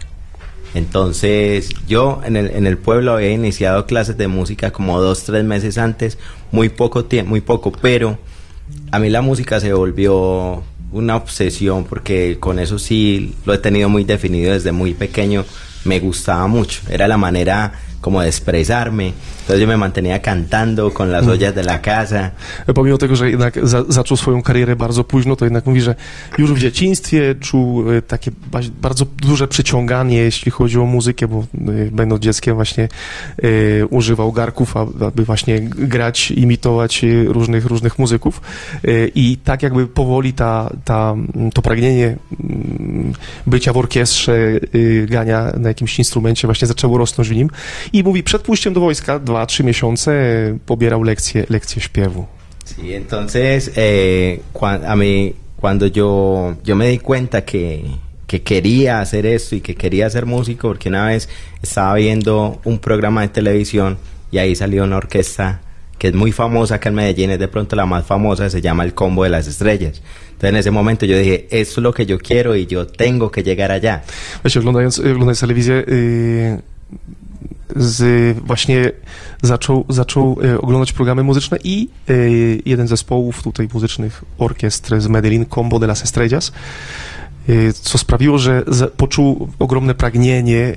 Entonces 0.74 1.70
yo 1.88 2.22
en 2.26 2.36
el, 2.36 2.52
en 2.52 2.68
el 2.68 2.78
pueblo 2.78 3.14
había 3.14 3.32
iniciado 3.32 3.86
clases 3.86 4.18
de 4.18 4.28
música 4.28 4.72
como 4.72 5.02
dos, 5.02 5.24
tres 5.24 5.44
meses 5.44 5.78
antes, 5.78 6.18
muy 6.52 6.70
poco 6.70 7.06
tiempo, 7.06 7.30
muy 7.30 7.42
poco, 7.42 7.72
pero 7.72 8.18
a 8.92 9.00
mí 9.00 9.10
la 9.10 9.22
música 9.22 9.60
se 9.60 9.74
volvió 9.74 10.64
una 10.92 11.16
obsesión 11.16 11.84
porque 11.84 12.38
con 12.40 12.60
eso 12.60 12.80
sí 12.80 13.36
lo 13.46 13.54
he 13.54 13.58
tenido 13.58 13.90
muy 13.90 14.04
definido 14.04 14.54
desde 14.54 14.72
muy 14.72 14.94
pequeño, 14.94 15.46
me 15.86 16.00
gustaba 16.00 16.48
mucho, 16.48 16.82
era 16.90 17.08
la 17.08 17.18
manera 17.18 17.72
como 18.02 18.22
de 18.22 18.28
expresarme, 18.28 19.14
entonces 19.48 19.62
yo 19.62 19.68
me 19.68 19.78
mantenía 19.78 20.22
cantando 20.22 20.94
con 20.94 21.12
las 21.12 21.28
ollas 21.28 21.56
de 21.56 21.64
la 21.64 21.82
casa. 21.82 22.32
Pomimo 22.76 22.98
tego, 22.98 23.16
że 23.16 23.30
jednak 23.30 23.68
za, 23.68 23.84
zaczął 23.88 24.18
swoją 24.18 24.42
karierę 24.42 24.76
bardzo 24.76 25.04
późno, 25.04 25.36
to 25.36 25.46
jednak 25.46 25.66
mówi, 25.66 25.82
że 25.82 25.96
już 26.38 26.54
w 26.54 26.60
dzieciństwie 26.60 27.36
czuł 27.40 27.92
e, 27.92 28.02
takie 28.02 28.32
ba- 28.52 28.60
bardzo 28.82 29.06
duże 29.06 29.48
przyciąganie, 29.48 30.18
jeśli 30.18 30.52
chodzi 30.52 30.80
o 30.80 30.86
muzykę, 30.86 31.28
bo 31.28 31.40
e, 31.40 31.92
będąc 31.92 32.24
dzieckiem 32.24 32.56
właśnie 32.56 32.88
e, 33.38 33.86
używał 33.86 34.32
garków, 34.32 34.78
aby 34.78 35.26
właśnie 35.26 35.62
grać, 35.62 36.32
imitować 36.32 37.06
różnych, 37.28 37.66
różnych 37.66 38.00
muzyków. 38.00 38.42
I 39.16 39.38
tak 39.44 39.64
jakby 39.64 39.88
powoli 39.88 40.34
ta, 40.34 40.70
ta, 40.86 41.16
to 41.54 41.62
pragnienie 41.62 42.16
mm, 42.40 43.14
bycia 43.48 43.74
w 43.74 43.78
orkiestrze, 43.78 44.38
grania 45.06 45.52
na 45.58 45.70
jakimś 45.78 46.00
instrumencie 46.00 46.48
właśnie 46.48 46.68
zaczęło 46.68 46.98
rosnąć 46.98 47.30
w 47.30 47.36
nim. 47.36 47.50
I 47.94 48.04
mówi, 48.04 48.24
przed 48.24 48.42
pójściem 48.42 48.74
do 48.74 48.80
wojska, 48.80 49.20
dwa, 49.20 49.46
trzy 49.46 49.64
miesiące 49.64 50.12
e, 50.12 50.58
pobierał 50.66 51.04
lekcje, 51.04 51.46
lekcje 51.50 51.82
śpiewu. 51.82 52.26
Sí, 52.66 52.94
entonces 52.94 53.72
eh, 53.78 54.40
cua- 54.54 54.84
a 54.88 54.96
mí 54.96 55.34
cuando 55.62 55.86
yo, 55.88 56.56
yo 56.66 56.76
me 56.76 56.90
di 56.90 56.98
cuenta 57.00 57.42
que, 57.42 57.82
que 58.28 58.40
quería 58.42 59.00
hacer 59.02 59.26
esto 59.26 59.56
y 59.56 59.62
que 59.62 59.76
quería 59.76 60.10
ser 60.10 60.26
músico, 60.26 60.68
porque 60.68 60.90
una 60.90 61.06
vez 61.08 61.30
estaba 61.64 61.94
viendo 61.96 62.60
un 62.66 62.78
programa 62.80 63.22
de 63.22 63.28
televisión 63.30 63.98
y 64.32 64.38
ahí 64.40 64.56
salió 64.56 64.84
una 64.84 64.98
orquesta 64.98 65.62
que 65.98 66.10
es 66.10 66.14
muy 66.14 66.32
famosa 66.32 66.76
acá 66.76 66.90
en 66.90 66.96
Medellín, 66.96 67.32
es 67.32 67.40
de 67.40 67.48
pronto 67.48 67.76
la 67.76 67.86
más 67.86 68.06
famosa, 68.06 68.50
se 68.50 68.62
llama 68.62 68.84
el 68.84 68.94
Combo 68.94 69.24
de 69.24 69.30
las 69.30 69.48
Estrellas. 69.48 70.02
Entonces 70.38 70.50
en 70.50 70.56
ese 70.56 70.72
momento 70.72 71.06
yo 71.06 71.17
dije, 71.17 71.48
esto 71.50 71.82
es 71.82 71.84
lo 71.84 71.94
que 71.94 72.06
yo 72.06 72.20
quiero 72.20 72.56
y 72.56 72.67
yo 72.67 72.86
tengo 72.86 73.32
que 73.32 73.41
llegar 73.41 73.72
allá. 73.72 74.01
Właśnie 74.44 74.60
oglądając, 74.60 75.00
oglądając 75.00 75.39
telewizję, 75.39 75.84
yy, 75.88 76.62
z, 77.75 78.38
właśnie 78.39 78.91
zaczął, 79.41 79.86
zaczął 79.89 80.38
e, 80.44 80.62
oglądać 80.62 80.94
programy 80.94 81.24
muzyczne 81.24 81.58
i 81.63 81.89
jeden 82.65 82.88
z 82.88 82.89
zespołów 82.89 83.44
tutaj 83.44 83.67
muzycznych 83.74 84.24
orkiestr 84.38 85.01
z 85.01 85.08
Medellin, 85.08 85.46
Combo 85.46 85.79
de 85.79 85.88
las 85.88 86.03
Estrellas, 86.03 86.51
co 87.82 87.98
sprawiło, 87.98 88.38
że 88.38 88.63
poczuł 88.98 89.50
ogromne 89.60 89.96
pragnienie 89.96 90.74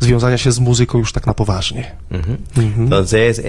związania 0.00 0.38
się 0.38 0.52
z 0.52 0.58
muzyką 0.58 0.98
już 0.98 1.12
tak 1.12 1.26
na 1.26 1.34
poważnie. 1.34 1.92
Ujú. 2.10 2.36
Ujú. 2.56 2.82
Entonces, 2.84 3.38
eh, 3.38 3.44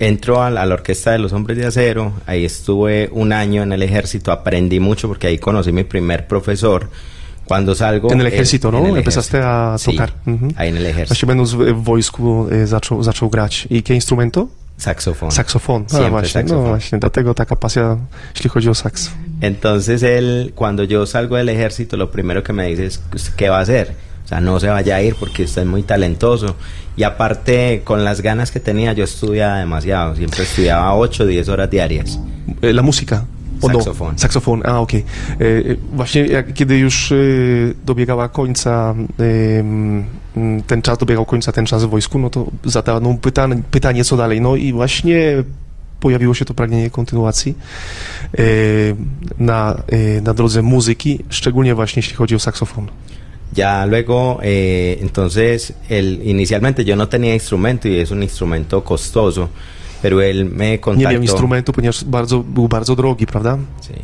entro 0.00 0.42
a 0.42 0.50
la, 0.50 0.62
a 0.62 0.66
la 0.66 0.74
Orquesta 0.74 1.12
de 1.12 1.18
los 1.18 1.32
Hombres 1.32 1.56
de 1.58 1.66
Acero, 1.66 2.12
ahí 2.26 2.44
estuve 2.44 3.08
un 3.12 3.32
año 3.32 3.62
en 3.62 3.72
el 3.72 3.82
ejército, 3.82 4.32
aprendí 4.32 4.80
mucho 4.80 5.06
porque 5.08 5.28
ahí 5.28 5.38
conocí 5.38 5.70
mi 5.72 5.84
primer 5.84 6.26
profesor. 6.26 6.88
Cuando 7.44 7.74
salgo... 7.74 8.12
En 8.12 8.20
el 8.20 8.26
ejército, 8.28 8.70
¿no? 8.72 8.78
en 8.78 8.86
el 8.86 8.96
Empezaste 8.98 9.38
a 9.42 9.76
Sí, 9.78 9.90
tocar. 9.92 10.12
Mhm. 10.24 10.50
ahí 10.56 10.68
en 10.68 10.76
el 10.76 10.86
ejército. 10.86 11.14
Właśnie 11.14 11.26
będąc 11.26 11.50
w, 11.54 11.84
wojsku 11.84 12.48
y, 12.52 12.66
zaczął, 12.66 13.02
zaczął 13.02 13.28
grać. 13.30 13.66
I 13.70 13.76
jakie 13.76 13.94
instrumento? 13.94 14.48
Saxofón. 14.78 15.30
Saksofon. 15.30 15.84
A, 15.86 15.88
Siempre 15.90 16.10
właśnie, 16.10 16.42
no 16.42 16.48
saxofón. 16.48 16.68
właśnie, 16.68 16.98
dlatego 16.98 17.34
taka 17.34 17.56
pasja, 17.56 17.96
jeśli 18.34 18.50
chodzi 18.50 18.68
o 18.68 18.74
saks. 18.74 19.10
Entonces 19.42 20.02
él, 20.02 20.52
cuando 20.54 20.84
yo 20.84 21.06
salgo 21.06 21.36
del 21.36 21.48
ejército, 21.48 21.96
lo 21.96 22.10
primero 22.10 22.42
que 22.42 22.52
me 22.52 22.66
dice 22.66 22.86
es, 22.86 23.00
"¿Usted 23.14 23.34
¿qué 23.36 23.48
va 23.50 23.58
a 23.58 23.62
hacer? 23.62 23.94
O 24.24 24.28
sea, 24.28 24.40
no 24.40 24.60
se 24.60 24.68
vaya 24.68 24.96
a 24.96 25.02
ir 25.02 25.16
porque 25.20 25.42
usted 25.44 25.62
es 25.62 25.68
muy 25.68 25.82
talentoso. 25.82 26.54
Y 26.96 27.02
aparte, 27.02 27.82
con 27.84 28.04
las 28.04 28.20
ganas 28.20 28.50
que 28.50 28.60
tenía, 28.60 28.92
yo 28.92 29.04
estudiaba 29.04 29.58
demasiado. 29.58 30.16
Siempre 30.16 30.42
estudiaba 30.42 30.94
8 30.94 31.22
o 31.22 31.26
10 31.26 31.48
horas 31.48 31.70
diarias. 31.70 32.18
E, 32.62 32.72
La. 32.72 32.82
O, 33.62 33.68
no. 33.68 33.78
Saksofon. 33.78 34.18
Saksofon, 34.18 34.62
a 34.64 34.80
okej. 34.80 35.04
E, 35.40 35.44
e, 35.44 35.76
Właśnie 35.92 36.26
jak, 36.26 36.52
kiedy 36.52 36.78
już 36.78 37.12
e, 37.12 37.16
dobiegała 37.84 38.28
końca 38.28 38.94
e, 39.18 39.60
mm, 39.60 40.04
ten 40.66 40.82
czas, 40.82 40.98
dobiegał 40.98 41.24
końca 41.24 41.52
ten 41.52 41.66
czas 41.66 41.84
w 41.84 41.88
wojsku, 41.88 42.18
no 42.18 42.30
to 42.30 42.46
zadano 42.64 43.14
pytanie, 43.14 43.62
pytanie 43.70 44.04
co 44.04 44.16
dalej. 44.16 44.40
No 44.40 44.56
i 44.56 44.72
właśnie 44.72 45.44
pojawiło 46.00 46.34
się 46.34 46.44
to 46.44 46.54
pragnienie 46.54 46.90
kontynuacji 46.90 47.54
e, 48.38 48.42
na, 49.38 49.82
na 50.22 50.34
drodze 50.34 50.62
muzyki, 50.62 51.18
szczególnie 51.28 51.74
właśnie 51.74 52.00
jeśli 52.00 52.16
chodzi 52.16 52.34
o 52.34 52.38
saksofon. 52.38 52.88
Ya 53.52 53.84
luego, 53.86 54.38
eh, 54.42 54.98
entonces, 55.00 55.72
él, 55.88 56.20
inicialmente 56.24 56.84
yo 56.84 56.94
no 56.96 57.08
tenía 57.08 57.34
instrumento 57.34 57.88
y 57.88 57.96
es 57.98 58.10
un 58.12 58.22
instrumento 58.22 58.84
costoso, 58.84 59.48
pero 60.02 60.20
él 60.22 60.44
me 60.44 60.70
Nie 60.70 60.80
contactó. 60.80 61.10
miał 61.10 61.22
instrumentu, 61.22 61.72
ponieważ 61.72 62.04
bardzo, 62.04 62.38
był 62.44 62.68
bardzo 62.68 62.94
drogi, 62.96 63.26
prawda? 63.26 63.58
Sí. 63.80 63.94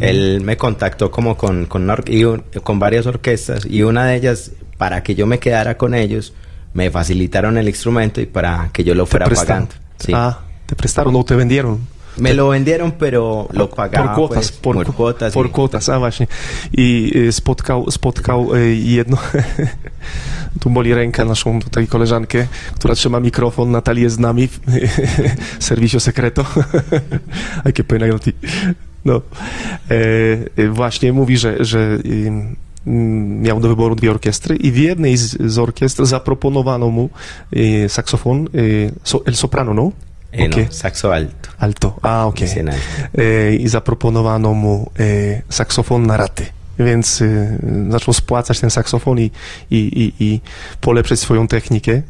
Él 0.00 0.40
me 0.40 0.56
contactó 0.56 1.10
como 1.10 1.36
con, 1.36 1.66
con, 1.66 1.82
una 1.82 1.92
or- 1.92 2.04
y 2.08 2.24
un- 2.24 2.42
con 2.62 2.78
varias 2.78 3.06
orquestas 3.06 3.66
y 3.66 3.82
una 3.82 4.06
de 4.06 4.16
ellas, 4.16 4.50
para 4.78 5.02
que 5.02 5.14
yo 5.14 5.26
me 5.26 5.38
quedara 5.38 5.76
con 5.76 5.94
ellos, 5.94 6.32
me 6.72 6.90
facilitaron 6.90 7.56
el 7.58 7.68
instrumento 7.68 8.20
y 8.20 8.26
para 8.26 8.70
que 8.72 8.82
yo 8.84 8.94
lo 8.94 9.04
fuera 9.06 9.26
pagando. 9.26 9.68
Sí. 9.98 10.12
Ah, 10.14 10.40
te 10.66 10.74
prestaron 10.74 11.14
o 11.14 11.24
te 11.24 11.36
vendieron. 11.36 11.78
Me 12.18 12.34
lo 12.34 12.48
vendieron, 12.48 12.92
pero 12.92 13.48
lo 13.52 13.70
pagaba 13.70 14.14
por 14.14 14.28
quotas, 14.28 14.52
pues, 14.52 14.60
por, 14.60 14.76
por 14.76 14.94
cuotas. 14.94 15.32
por 15.34 15.46
y- 15.46 15.50
quotas, 15.50 15.88
a 15.88 15.98
właśnie. 15.98 16.26
I 16.72 17.12
spotkał, 17.30 17.90
spotkał 17.90 18.54
y, 18.54 18.74
jedno, 18.76 19.16
tu 20.60 20.70
boli 20.70 20.94
ręka 20.94 21.24
naszą 21.24 21.60
tutaj 21.60 21.86
koleżankę, 21.86 22.46
która 22.74 22.94
trzyma 22.94 23.20
mikrofon, 23.20 23.70
Natalia 23.70 24.02
jest 24.02 24.16
z 24.16 24.18
nami 24.18 24.48
w 24.48 24.60
serwisie 25.64 26.00
Secreto. 26.00 26.44
Hay 27.64 27.72
que 27.76 27.84
pena 27.84 28.06
Nati. 28.06 28.32
No. 29.04 29.20
E, 29.90 29.94
e, 30.56 30.68
właśnie 30.68 31.12
mówi, 31.12 31.36
że, 31.36 31.64
że 31.64 31.98
miał 32.86 33.60
do 33.60 33.68
wyboru 33.68 33.94
dwie 33.94 34.10
orkiestry 34.10 34.56
i 34.56 34.70
w 34.72 34.76
jednej 34.76 35.16
z, 35.16 35.42
z 35.42 35.58
orkiestr 35.58 36.06
zaproponowano 36.06 36.90
mu 36.90 37.10
y, 37.56 37.88
saksofon, 37.88 38.48
so, 39.02 39.22
el 39.26 39.34
soprano, 39.34 39.74
no? 39.74 39.92
Eh, 40.34 40.48
no, 40.48 40.56
Okej. 40.56 40.66
saxo 40.70 41.12
alto. 41.12 41.48
Alto, 41.58 41.98
a. 42.02 42.30
Dicen 42.34 42.68
alto. 42.68 42.82
E, 43.18 43.54
i 43.54 43.68
zaproponowano 43.68 44.54
mu 44.54 44.90
e, 44.98 45.42
saksofon 45.48 46.06
na 46.06 46.16
raty. 46.16 46.46
Więc 46.78 47.22
e, 47.22 47.58
zaczął 47.90 48.14
spłacać 48.14 48.60
ten 48.60 48.70
saksofon 48.70 49.18
i, 49.18 49.30
i, 49.70 49.76
i, 49.78 50.12
i 50.24 50.40
polepszyć 50.80 51.20
swoją 51.20 51.48
technikę. 51.48 52.02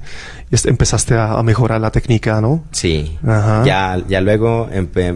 Jest 0.53 0.67
empezaste 0.67 1.23
a, 1.23 1.39
a 1.39 1.43
mejorar 1.43 1.81
la 1.81 1.91
técnica, 1.91 2.41
¿no? 2.41 2.59
Sí. 2.73 3.19
Ajá. 3.27 3.65
Ya, 3.67 3.97
ya 4.09 4.21
luego 4.21 4.69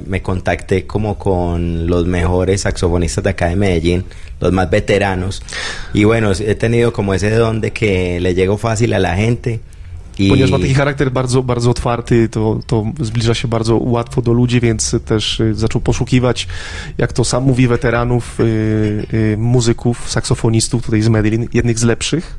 me 0.07 0.21
contacté 0.21 0.87
como 0.87 1.15
con 1.15 1.87
los 1.87 2.07
mejores 2.07 2.63
saxofonistas 2.63 3.23
de 3.25 3.31
acá 3.31 3.47
de 3.47 3.57
Medellín, 3.57 4.05
los 4.41 4.53
más 4.53 4.69
veteranos. 4.69 5.43
Y 5.95 6.05
bueno, 6.05 6.33
he 6.33 6.55
tenido 6.55 6.93
como 6.93 7.15
ese 7.15 7.31
don 7.31 7.61
de 7.61 7.71
que 7.71 8.19
le 8.21 8.35
llego 8.35 8.59
fácil 8.59 8.93
a 8.95 8.99
la 8.99 9.15
gente. 9.15 9.61
Y 10.19 10.29
Ponieważ 10.29 10.51
ma 10.51 10.59
taki 10.59 10.75
charakter 10.75 11.11
bardzo, 11.11 11.43
bardzo 11.43 11.71
otwarty, 11.71 12.29
to, 12.29 12.61
to 12.67 12.85
zbliża 13.01 13.35
się 13.35 13.49
bardzo 13.49 13.77
łatwo 13.77 14.23
do 14.23 14.33
ludzi, 14.33 14.61
więc 14.61 14.97
też 15.05 15.41
e, 15.41 15.55
zaczął 15.55 15.81
poszukiwać, 15.81 16.49
jak 16.99 17.13
to 17.13 17.25
sam 17.25 17.45
mówi, 17.45 17.69
weteranów, 17.69 18.39
e, 18.41 18.45
e, 19.33 19.37
muzyków, 19.37 20.11
saksofonistów 20.11 20.85
tutaj 20.85 21.03
z 21.03 21.09
Medellin, 21.09 21.49
jednych 21.53 21.79
z 21.79 21.83
lepszych. 21.83 22.39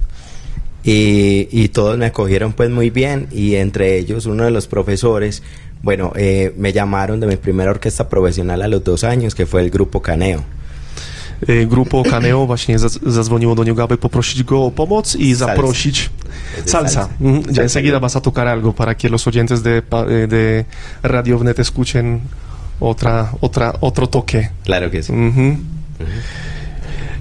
Y, 0.85 1.49
y 1.51 1.69
todos 1.69 1.97
me 1.97 2.05
acogieron 2.05 2.53
pues 2.53 2.69
muy 2.69 2.89
bien 2.89 3.27
y 3.31 3.55
entre 3.55 3.97
ellos 3.97 4.25
uno 4.25 4.45
de 4.45 4.51
los 4.51 4.65
profesores, 4.67 5.43
bueno, 5.83 6.13
eh, 6.15 6.53
me 6.57 6.71
llamaron 6.71 7.19
de 7.19 7.27
mi 7.27 7.35
primera 7.35 7.71
orquesta 7.71 8.07
profesional 8.07 8.61
a 8.61 8.67
los 8.67 8.83
dos 8.83 9.03
años, 9.03 9.35
que 9.35 9.45
fue 9.45 9.61
el 9.61 9.71
grupo 9.71 10.01
Caneo. 10.01 10.43
E, 11.47 11.65
Grupo 11.65 12.03
Caneo 12.03 12.45
właśnie 12.45 12.79
zadzwoniło 13.05 13.55
do 13.55 13.63
niego, 13.63 13.83
aby 13.83 13.97
poprosić 13.97 14.43
go 14.43 14.65
o 14.65 14.71
pomoc 14.71 15.15
i 15.15 15.35
zaprosić 15.35 16.09
salsa. 16.65 16.89
salsa. 16.89 17.09
Mhm. 17.21 17.43
Ya 17.55 17.63
enseguida 17.63 17.99
vas 17.99 18.15
a 18.15 18.21
tocar 18.21 18.47
algo 18.47 18.73
para 18.73 18.95
que 18.95 19.09
los 19.09 19.27
oyentes 19.27 19.61
de, 19.63 19.81
eh, 19.91 20.27
de 20.27 20.65
Radio 21.03 21.37
Vnet 21.39 21.59
escuchen 21.59 22.19
otra, 22.79 23.31
otra, 23.41 23.73
otro 23.81 24.07
toque. 24.07 24.49
Claro 24.65 24.91
que 24.91 25.03
sí. 25.03 25.13
Ujú. 25.13 25.57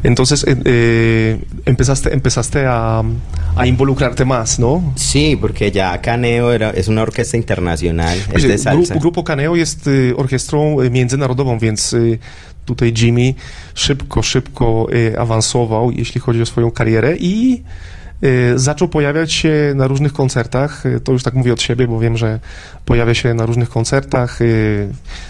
Entonces 0.03 0.45
eh, 0.47 0.57
eh, 0.65 1.41
empezaste, 1.67 2.15
empezaste 2.15 2.65
a, 2.67 3.03
a 3.57 3.67
involucrarte 3.67 4.25
más, 4.25 4.59
¿no? 4.59 4.93
Sí, 4.97 5.37
porque 5.41 5.73
ya 5.73 6.01
Caneo 6.01 6.53
era, 6.53 6.71
es 6.71 6.89
una 6.89 7.03
orquesta 7.03 7.37
internacional, 7.37 8.19
es 8.33 8.43
de 8.45 8.59
salsa. 8.59 8.95
Grup, 8.95 9.03
Grupo 9.03 9.25
Caneo 9.25 9.57
jest 9.57 9.87
y, 9.87 10.13
orkiestrą 10.17 10.83
y, 10.85 10.91
międzynarodową, 10.91 11.59
więc 11.59 11.93
y, 11.93 12.19
tutaj 12.69 12.93
Jimmy 13.03 13.35
szybko, 13.75 14.23
szybko 14.23 14.87
y, 14.93 15.19
awansował, 15.21 15.91
jeśli 15.91 16.21
chodzi 16.21 16.43
o 16.43 16.47
swoją 16.47 16.71
karierę 16.71 17.17
i 17.17 17.63
y, 18.25 18.59
zaczął 18.59 18.89
pojawiać 18.89 19.33
się 19.33 19.73
na 19.75 19.87
różnych 19.87 20.13
koncertach. 20.13 20.87
Y, 20.87 21.01
To 21.01 21.13
już 21.13 21.23
tak 21.23 21.35
mówię 21.35 21.53
od 21.53 21.63
siebie, 21.63 21.89
bo 21.89 22.01
wiem, 22.01 22.17
że 22.17 22.41
pojawia 22.85 23.15
się 23.15 23.35
na 23.35 23.47
różnych 23.47 23.69
koncertach. 23.71 24.39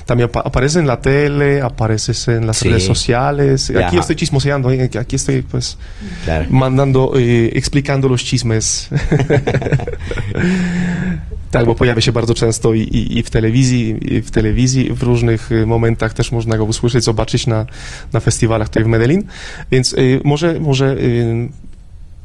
También 0.07 0.29
apa- 0.29 0.45
aparece 0.45 0.81
en 0.81 0.87
la 0.87 0.97
tele, 0.97 1.61
apareces 1.65 2.29
en 2.29 2.47
las 2.47 2.59
Sí. 2.59 2.69
redes 2.69 2.87
sociales. 2.87 3.71
Aquí 3.71 3.97
Ajá. 3.97 4.01
estoy 4.01 4.17
chismoseando, 4.17 4.73
¿eh? 4.73 4.89
aquí 5.01 5.17
estoy 5.17 5.43
pues 5.43 5.77
Claro. 6.25 6.45
mandando, 6.51 7.13
explicando 7.55 8.09
los 8.09 8.23
chismes. 8.25 8.89
tak, 11.51 11.67
bo 11.67 11.75
pojawia 11.75 12.01
się 12.01 12.13
bardzo 12.13 12.35
często 12.35 12.75
i, 12.75 12.81
i, 12.81 13.19
i 13.19 13.23
w 13.23 13.31
telewizji, 13.31 13.97
i 14.15 14.23
w 14.23 14.31
telewizji, 14.31 14.93
w 14.93 15.03
różnych 15.03 15.53
y, 15.53 15.67
momentach 15.67 16.15
też 16.15 16.33
można 16.33 16.59
go 16.59 16.65
usłyszeć, 16.65 17.05
zobaczyć 17.05 17.47
na, 17.47 17.67
na 18.13 18.21
festiwalach 18.21 18.69
tutaj 18.69 18.85
w 18.85 18.87
Medellin. 18.87 19.25
Więc 19.71 19.93
y, 19.93 20.21
może, 20.25 20.61
może 20.61 20.97
y, 20.97 21.49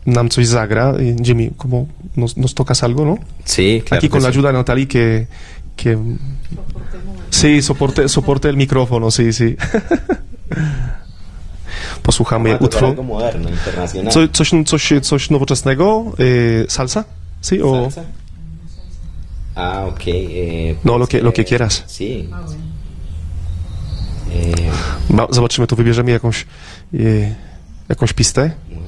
nam 0.06 0.30
coś 0.30 0.48
zagra. 0.48 0.94
Jimmy, 1.26 1.52
como 1.58 1.86
nos, 2.18 2.38
nos 2.38 2.54
tocas 2.54 2.84
algo, 2.84 3.06
no? 3.06 3.18
Sí, 3.46 3.82
claro. 3.86 4.00
Aquí 4.00 4.10
con 4.10 4.22
la 4.22 4.30
ayuda 4.30 4.52
de 4.52 4.58
Natalie 4.58 4.88
que... 4.88 5.28
que 5.76 5.98
Sí, 7.30 7.62
soporte, 7.62 8.10
soporte 8.10 8.50
el 8.50 8.58
micrófono, 8.58 9.12
sí, 9.12 9.34
sí. 9.34 9.56
Posłuchamy 12.04 12.58
utworu. 12.58 12.96
Co, 14.10 14.28
coś, 14.28 14.52
coś, 14.66 14.94
coś 15.02 15.30
nowoczesnego? 15.30 16.12
Y, 16.20 16.66
salsa? 16.70 17.04
Sí, 17.42 17.62
o... 17.62 17.82
¿Salsa? 17.82 18.23
Ah, 19.56 19.86
ok. 19.86 20.08
eh, 20.08 20.76
No, 20.84 20.98
lo 20.98 21.08
que- 21.08 21.22
lo 21.22 21.32
que 21.32 21.42
eh, 21.42 21.46
quieras. 21.50 21.84
Sí. 21.88 22.30
Eh, 24.32 24.72
Ma, 25.10 25.28
zobaczymy, 25.30 25.68
tu 25.68 25.76
wybierzemy 25.76 26.12
jakąś, 26.12 26.46
y, 26.94 27.36
jakąś 27.90 28.14
pistę. 28.14 28.52
Un 28.72 28.84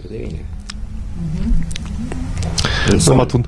No, 3.07 3.15
ma 3.15 3.25
tu, 3.25 3.43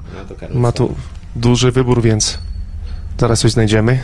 ma 0.54 0.72
tu 0.72 0.96
duży 1.36 1.72
wybór, 1.72 2.02
więc 2.02 2.38
zaraz 3.20 3.40
coś 3.40 3.52
znajdziemy. 3.52 4.00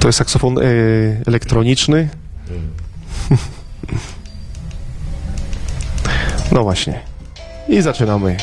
To 0.00 0.08
jest 0.08 0.18
saksofon 0.18 0.58
y, 0.58 1.22
elektroniczny. 1.26 2.08
Mm. 2.50 2.70
No 6.52 6.62
właśnie. 6.62 7.00
I 7.68 7.82
zaczynamy. 7.82 8.36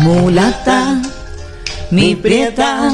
Mulata, 0.00 1.00
mi 1.90 2.16
prieta, 2.16 2.92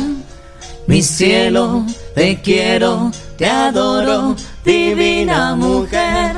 mi 0.87 1.03
cielo, 1.03 1.85
te 2.15 2.41
quiero, 2.43 3.11
te 3.39 3.47
adoro, 3.47 4.37
divina 4.65 5.55
mujer. 5.57 6.37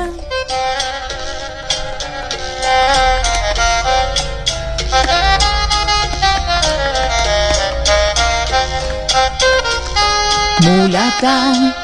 Mulata, 10.61 11.75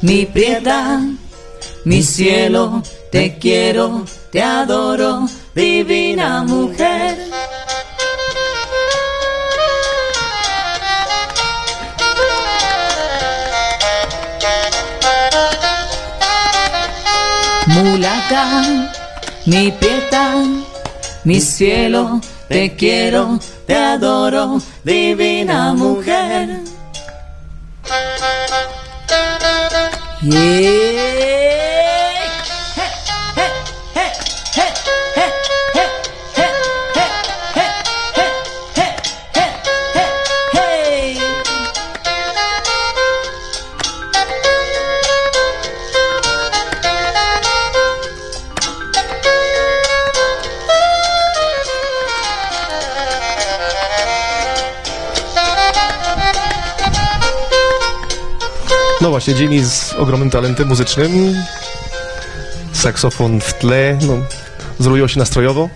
mi 0.00 0.24
prieta, 0.24 1.00
mi 1.84 2.02
cielo, 2.02 2.82
te 3.12 3.36
quiero, 3.38 4.04
te 4.30 4.42
adoro, 4.42 5.28
divina 5.54 6.42
mujer. 6.42 6.93
Mulata, 17.74 18.62
mi 19.46 19.72
pieta, 19.72 20.34
mi 21.24 21.40
cielo, 21.40 22.20
te 22.48 22.76
quiero, 22.76 23.38
te 23.66 23.74
adoro, 23.74 24.60
divina 24.84 25.74
mujer. 25.74 26.60
Właśnie, 59.14 59.34
Jimmy 59.34 59.64
z 59.64 59.92
ogromnym 59.92 60.30
talentem 60.30 60.68
muzycznym, 60.68 61.34
saksofon 62.72 63.40
w 63.40 63.54
tle, 63.54 63.98
no, 64.06 64.14
zrobiło 64.78 65.08
się 65.08 65.18
nastrojowo. 65.18 65.68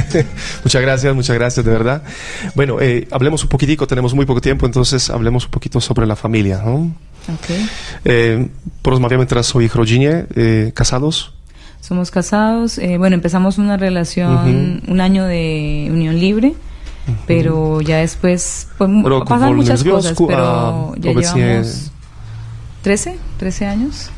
muchas 0.64 0.82
gracias, 0.82 1.14
muchas 1.16 1.36
gracias, 1.36 1.64
de 1.66 1.72
verdad. 1.72 2.02
Bueno, 2.54 2.80
eh, 2.80 3.06
hablemos 3.10 3.42
un 3.42 3.48
poquitico, 3.48 3.86
tenemos 3.86 4.14
muy 4.14 4.24
poco 4.26 4.40
tiempo, 4.40 4.66
entonces 4.66 5.10
hablemos 5.10 5.44
un 5.44 5.50
poquito 5.50 5.80
sobre 5.80 6.06
la 6.06 6.14
familia, 6.14 6.62
¿no? 6.64 6.92
Okay. 7.34 7.66
Eh, 8.04 8.48
porozmawiamy 8.82 9.26
teraz 9.26 9.56
o 9.56 9.60
ich 9.60 9.74
rodzinie, 9.74 10.26
eh, 10.36 10.70
casados. 10.72 11.32
Somos 11.80 12.12
casados. 12.12 12.78
eh, 12.78 12.98
bueno, 12.98 13.16
empezamos 13.16 13.58
una 13.58 13.76
relación, 13.76 14.82
un 14.86 15.00
año 15.00 15.24
de 15.24 15.88
unión 15.90 16.20
libre, 16.20 16.54
pero 17.26 17.80
ya 17.80 17.96
después 17.96 18.68
pues, 18.78 18.90
Rok 19.02 19.28
pasan 19.28 19.56
muchas 19.56 19.82
cosas, 19.82 20.16
pero 20.16 20.94
ya 20.98 21.12
llevamos 21.12 21.90
13, 22.86 23.16
13 23.38 23.66
años. 23.66 24.10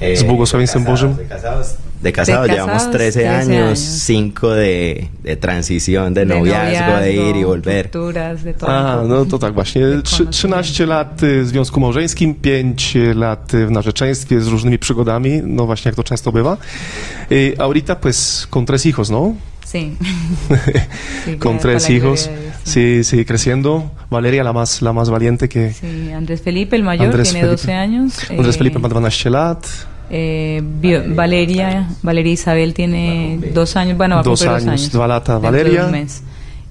Eh, 0.00 0.18
de 0.18 0.26
casados, 0.26 0.84
Bożym. 0.86 1.16
De 1.16 1.24
casados, 1.26 1.74
de 2.02 2.12
casados 2.12 2.46
De 2.48 2.52
llevamos 2.54 2.72
casados, 2.72 2.96
13, 2.96 3.20
13 3.20 3.28
años, 3.28 3.66
años. 3.66 3.78
5 3.78 4.50
de, 4.54 5.08
de 5.22 5.36
transición, 5.36 6.14
de, 6.14 6.24
noviazgo, 6.24 6.96
de 6.96 7.12
ir 7.12 7.36
y 7.36 7.44
volver. 7.44 7.84
rupturas, 7.84 8.42
de 8.42 8.54
todo. 8.54 8.70
A, 8.70 9.02
no 9.04 9.26
to 9.26 9.38
tak 9.38 9.52
właśnie. 9.52 9.82
Trzy- 10.02 10.26
13 10.30 10.86
lat 10.86 11.22
y, 11.22 11.42
w 11.42 11.48
związku 11.48 11.80
małżeńskim, 11.80 12.34
5 12.34 12.94
lat 13.14 13.54
y, 13.54 13.66
w 13.66 13.70
narzeczeństwie 13.70 14.40
z 14.40 14.46
różnymi 14.48 14.78
przygodami, 14.78 15.42
no 15.44 15.66
właśnie 15.66 15.88
jak 15.90 15.96
to 15.96 16.04
często 16.04 16.32
bywa. 16.32 16.56
Y, 17.32 17.54
ahorita 17.58 17.96
pues 17.96 18.46
con 18.50 18.64
tres 18.66 18.86
hijos, 18.86 19.10
¿no? 19.10 19.34
Sí. 19.66 19.92
Sí, 21.26 21.36
Con 21.38 21.58
tres 21.58 21.90
hijos. 21.90 22.28
de. 22.28 22.32
Sí, 22.64 23.04
sí, 23.04 23.24
creciendo. 23.24 23.90
Valeria 24.10 24.44
la 24.44 24.52
más, 24.52 24.82
la 24.82 24.92
más 24.92 25.10
valiente 25.10 25.48
que... 25.48 25.72
Sí, 25.72 26.10
Andrés 26.12 26.40
Felipe, 26.42 26.76
el 26.76 26.82
mayor, 26.82 27.06
Andrés 27.06 27.32
tiene 27.32 27.46
12 27.46 27.56
Felipe. 27.64 27.72
años. 27.78 28.30
Andrés 28.30 28.54
eh, 28.54 28.58
Felipe 28.58 28.78
ma 28.78 28.88
12 28.88 29.30
lat. 29.30 29.64
eh, 30.10 30.62
Bio- 30.62 31.02
Valeria, 31.14 31.88
Valeria 32.02 32.32
Isabel 32.32 32.72
tiene 32.74 33.40
dos 33.52 33.74
años, 33.76 33.96
bueno, 33.96 34.14
va 34.16 34.20
a 34.20 34.24
Dos 34.24 34.40
cumplir 34.40 34.52
dos 34.60 34.68
años, 34.68 34.80
años. 34.80 34.92
dwa 34.92 35.06
lata 35.08 35.32
dentro 35.40 35.50
de 35.52 35.58
Valeria. 35.62 35.84
un 35.86 35.92
mes. 35.92 36.22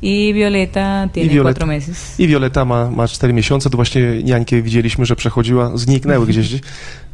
Y 0.02 0.34
Violeta 0.34 1.10
tiene 1.12 1.30
Violeta. 1.30 1.43
cuatro 1.52 1.67
meses. 1.67 2.19
I 2.19 2.28
Violeta 2.28 2.63
ma, 2.63 2.89
ma 2.91 3.08
4 3.08 3.34
miesiące. 3.34 3.69
Tu 3.69 3.78
właśnie 3.78 4.24
niańkę 4.24 4.62
widzieliśmy, 4.62 5.06
że 5.06 5.15
przechodziła, 5.15 5.71
zniknęły 5.78 6.28
gdzieś. 6.32 6.62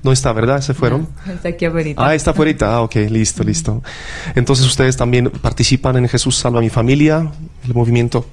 No 0.04 0.12
está, 0.12 0.34
¿verdad? 0.34 0.62
Se 0.64 0.74
fueron. 0.74 1.06
Está 1.28 1.50
aquí 1.50 1.66
afuera. 1.68 1.90
Ah, 1.96 2.16
está 2.16 2.32
afuera. 2.32 2.52
Ah, 2.68 2.82
ok, 2.82 2.96
listo, 3.10 3.44
listo. 3.44 3.82
Entonces 4.36 4.66
ustedes 4.66 4.98
también 4.98 5.30
participan 5.42 5.96
en 5.98 6.08
Jesús 6.10 6.36
Salva 6.38 6.60
Mi 6.60 6.70
Familia, 6.70 7.32
el 7.68 7.74
movimiento 7.76 8.26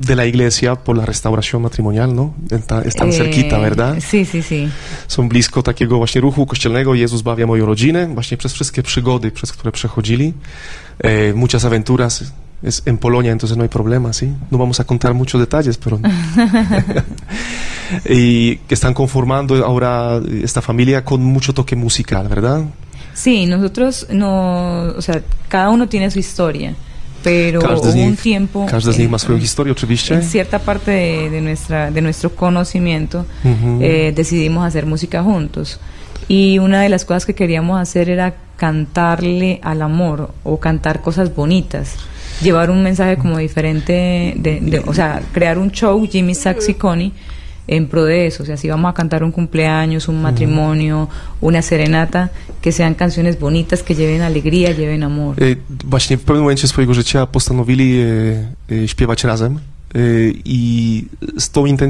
de 0.00 0.16
la 0.16 0.26
iglesia 0.26 0.76
por 0.76 0.96
la 0.96 1.04
restauración 1.04 1.62
matrimonial, 1.62 2.14
¿no? 2.14 2.34
Está- 2.50 2.82
Están 2.82 3.08
Eh, 3.08 3.12
cerquita, 3.12 3.58
¿verdad? 3.58 3.98
Sí, 4.00 4.24
sí, 4.24 4.42
sí. 4.42 4.68
Są 5.08 5.28
blisko 5.28 5.62
takiego 5.62 5.96
właśnie 5.98 6.20
ruchu 6.20 6.46
kościelnego 6.46 6.94
Jezus 6.94 7.22
bawia 7.22 7.46
moją 7.46 7.66
rodzinę, 7.66 8.06
właśnie 8.14 8.36
przez 8.36 8.52
wszystkie 8.52 8.82
przygody, 8.82 9.30
przez 9.30 9.52
które 9.52 9.72
przechodzili. 9.72 10.32
Eh, 11.04 11.34
muchas 11.34 11.64
aventuras 11.64 12.24
es 12.62 12.82
en 12.86 12.98
Polonia, 12.98 13.32
entonces 13.32 13.56
no 13.56 13.62
hay 13.62 13.68
problema, 13.68 14.12
¿sí? 14.12 14.26
No 14.50 14.58
vamos 14.58 14.80
a 14.80 14.84
contar 14.84 15.14
muchos 15.14 15.40
detalles, 15.40 15.78
pero... 15.78 15.98
y 18.08 18.56
que 18.68 18.74
están 18.74 18.94
conformando 18.94 19.54
ahora 19.64 20.20
esta 20.42 20.60
familia 20.62 21.04
con 21.04 21.22
mucho 21.22 21.52
toque 21.52 21.76
musical, 21.76 22.28
¿verdad? 22.28 22.62
Sí, 23.14 23.46
nosotros 23.46 24.06
no, 24.12 24.82
o 24.96 25.02
sea, 25.02 25.20
cada 25.48 25.70
uno 25.70 25.88
tiene 25.88 26.10
su 26.10 26.18
historia, 26.18 26.74
pero 27.22 27.60
hubo 27.60 27.90
un 28.08 28.16
tiempo 28.16 28.66
każdy 28.66 28.92
z 28.92 28.98
nich 28.98 29.04
en- 29.06 29.10
ma 29.10 29.18
swoją 29.18 29.38
historię 29.38 29.72
oczywiście. 29.72 30.14
en 30.14 30.22
cierta 30.22 30.58
parte 30.58 30.90
de, 30.90 31.30
de 31.30 31.40
nuestra 31.40 31.90
de 31.90 32.00
nuestro 32.02 32.30
conocimiento 32.30 33.24
eh, 33.80 34.12
decidimos 34.16 34.64
hacer 34.66 34.86
música 34.86 35.22
juntos. 35.22 35.78
Y 36.28 36.58
una 36.58 36.82
de 36.82 36.88
las 36.88 37.04
cosas 37.04 37.24
que 37.26 37.34
queríamos 37.34 37.80
hacer 37.80 38.08
era 38.08 38.34
cantarle 38.56 39.58
al 39.62 39.82
amor 39.82 40.30
o 40.44 40.58
cantar 40.58 41.00
cosas 41.00 41.34
bonitas. 41.34 41.96
Llevar 42.42 42.70
un 42.70 42.82
mensaje 42.82 43.16
como 43.16 43.38
diferente 43.38 44.32
de, 44.36 44.60
de- 44.60 44.82
o 44.86 44.94
sea 44.94 45.20
crear 45.32 45.58
un 45.58 45.70
show 45.70 46.06
Jimmy 46.10 46.34
Saxiconi 46.34 47.12
en 47.70 47.86
pro 47.86 48.04
de 48.04 48.26
eso, 48.26 48.42
o 48.42 48.46
sea, 48.46 48.56
si 48.56 48.68
vamos 48.68 48.90
a 48.90 48.94
cantar 48.94 49.22
un 49.22 49.30
cumpleaños, 49.30 50.08
un 50.08 50.20
matrimonio, 50.22 51.08
una 51.40 51.62
serenata, 51.62 52.30
que 52.60 52.72
sean 52.72 52.94
canciones 52.94 53.38
bonitas, 53.38 53.82
que 53.82 53.94
lleven 53.94 54.22
alegría, 54.22 54.72
lleven 54.72 55.02
amor. 55.04 55.36
E, 55.38 55.56
Właśnie 55.84 56.16
w 56.16 56.22
pewnym 56.24 56.42
momencie 56.42 56.68
swojego 56.68 56.94
życia 56.94 57.26
postanowili 57.26 58.00
e, 58.00 58.04
e, 58.74 58.88
śpiewać 58.88 59.24
razem. 59.24 59.52
E, 59.54 59.98
I 60.44 61.04
z 61.38 61.50
tą 61.50 61.66
intencją 61.66 61.88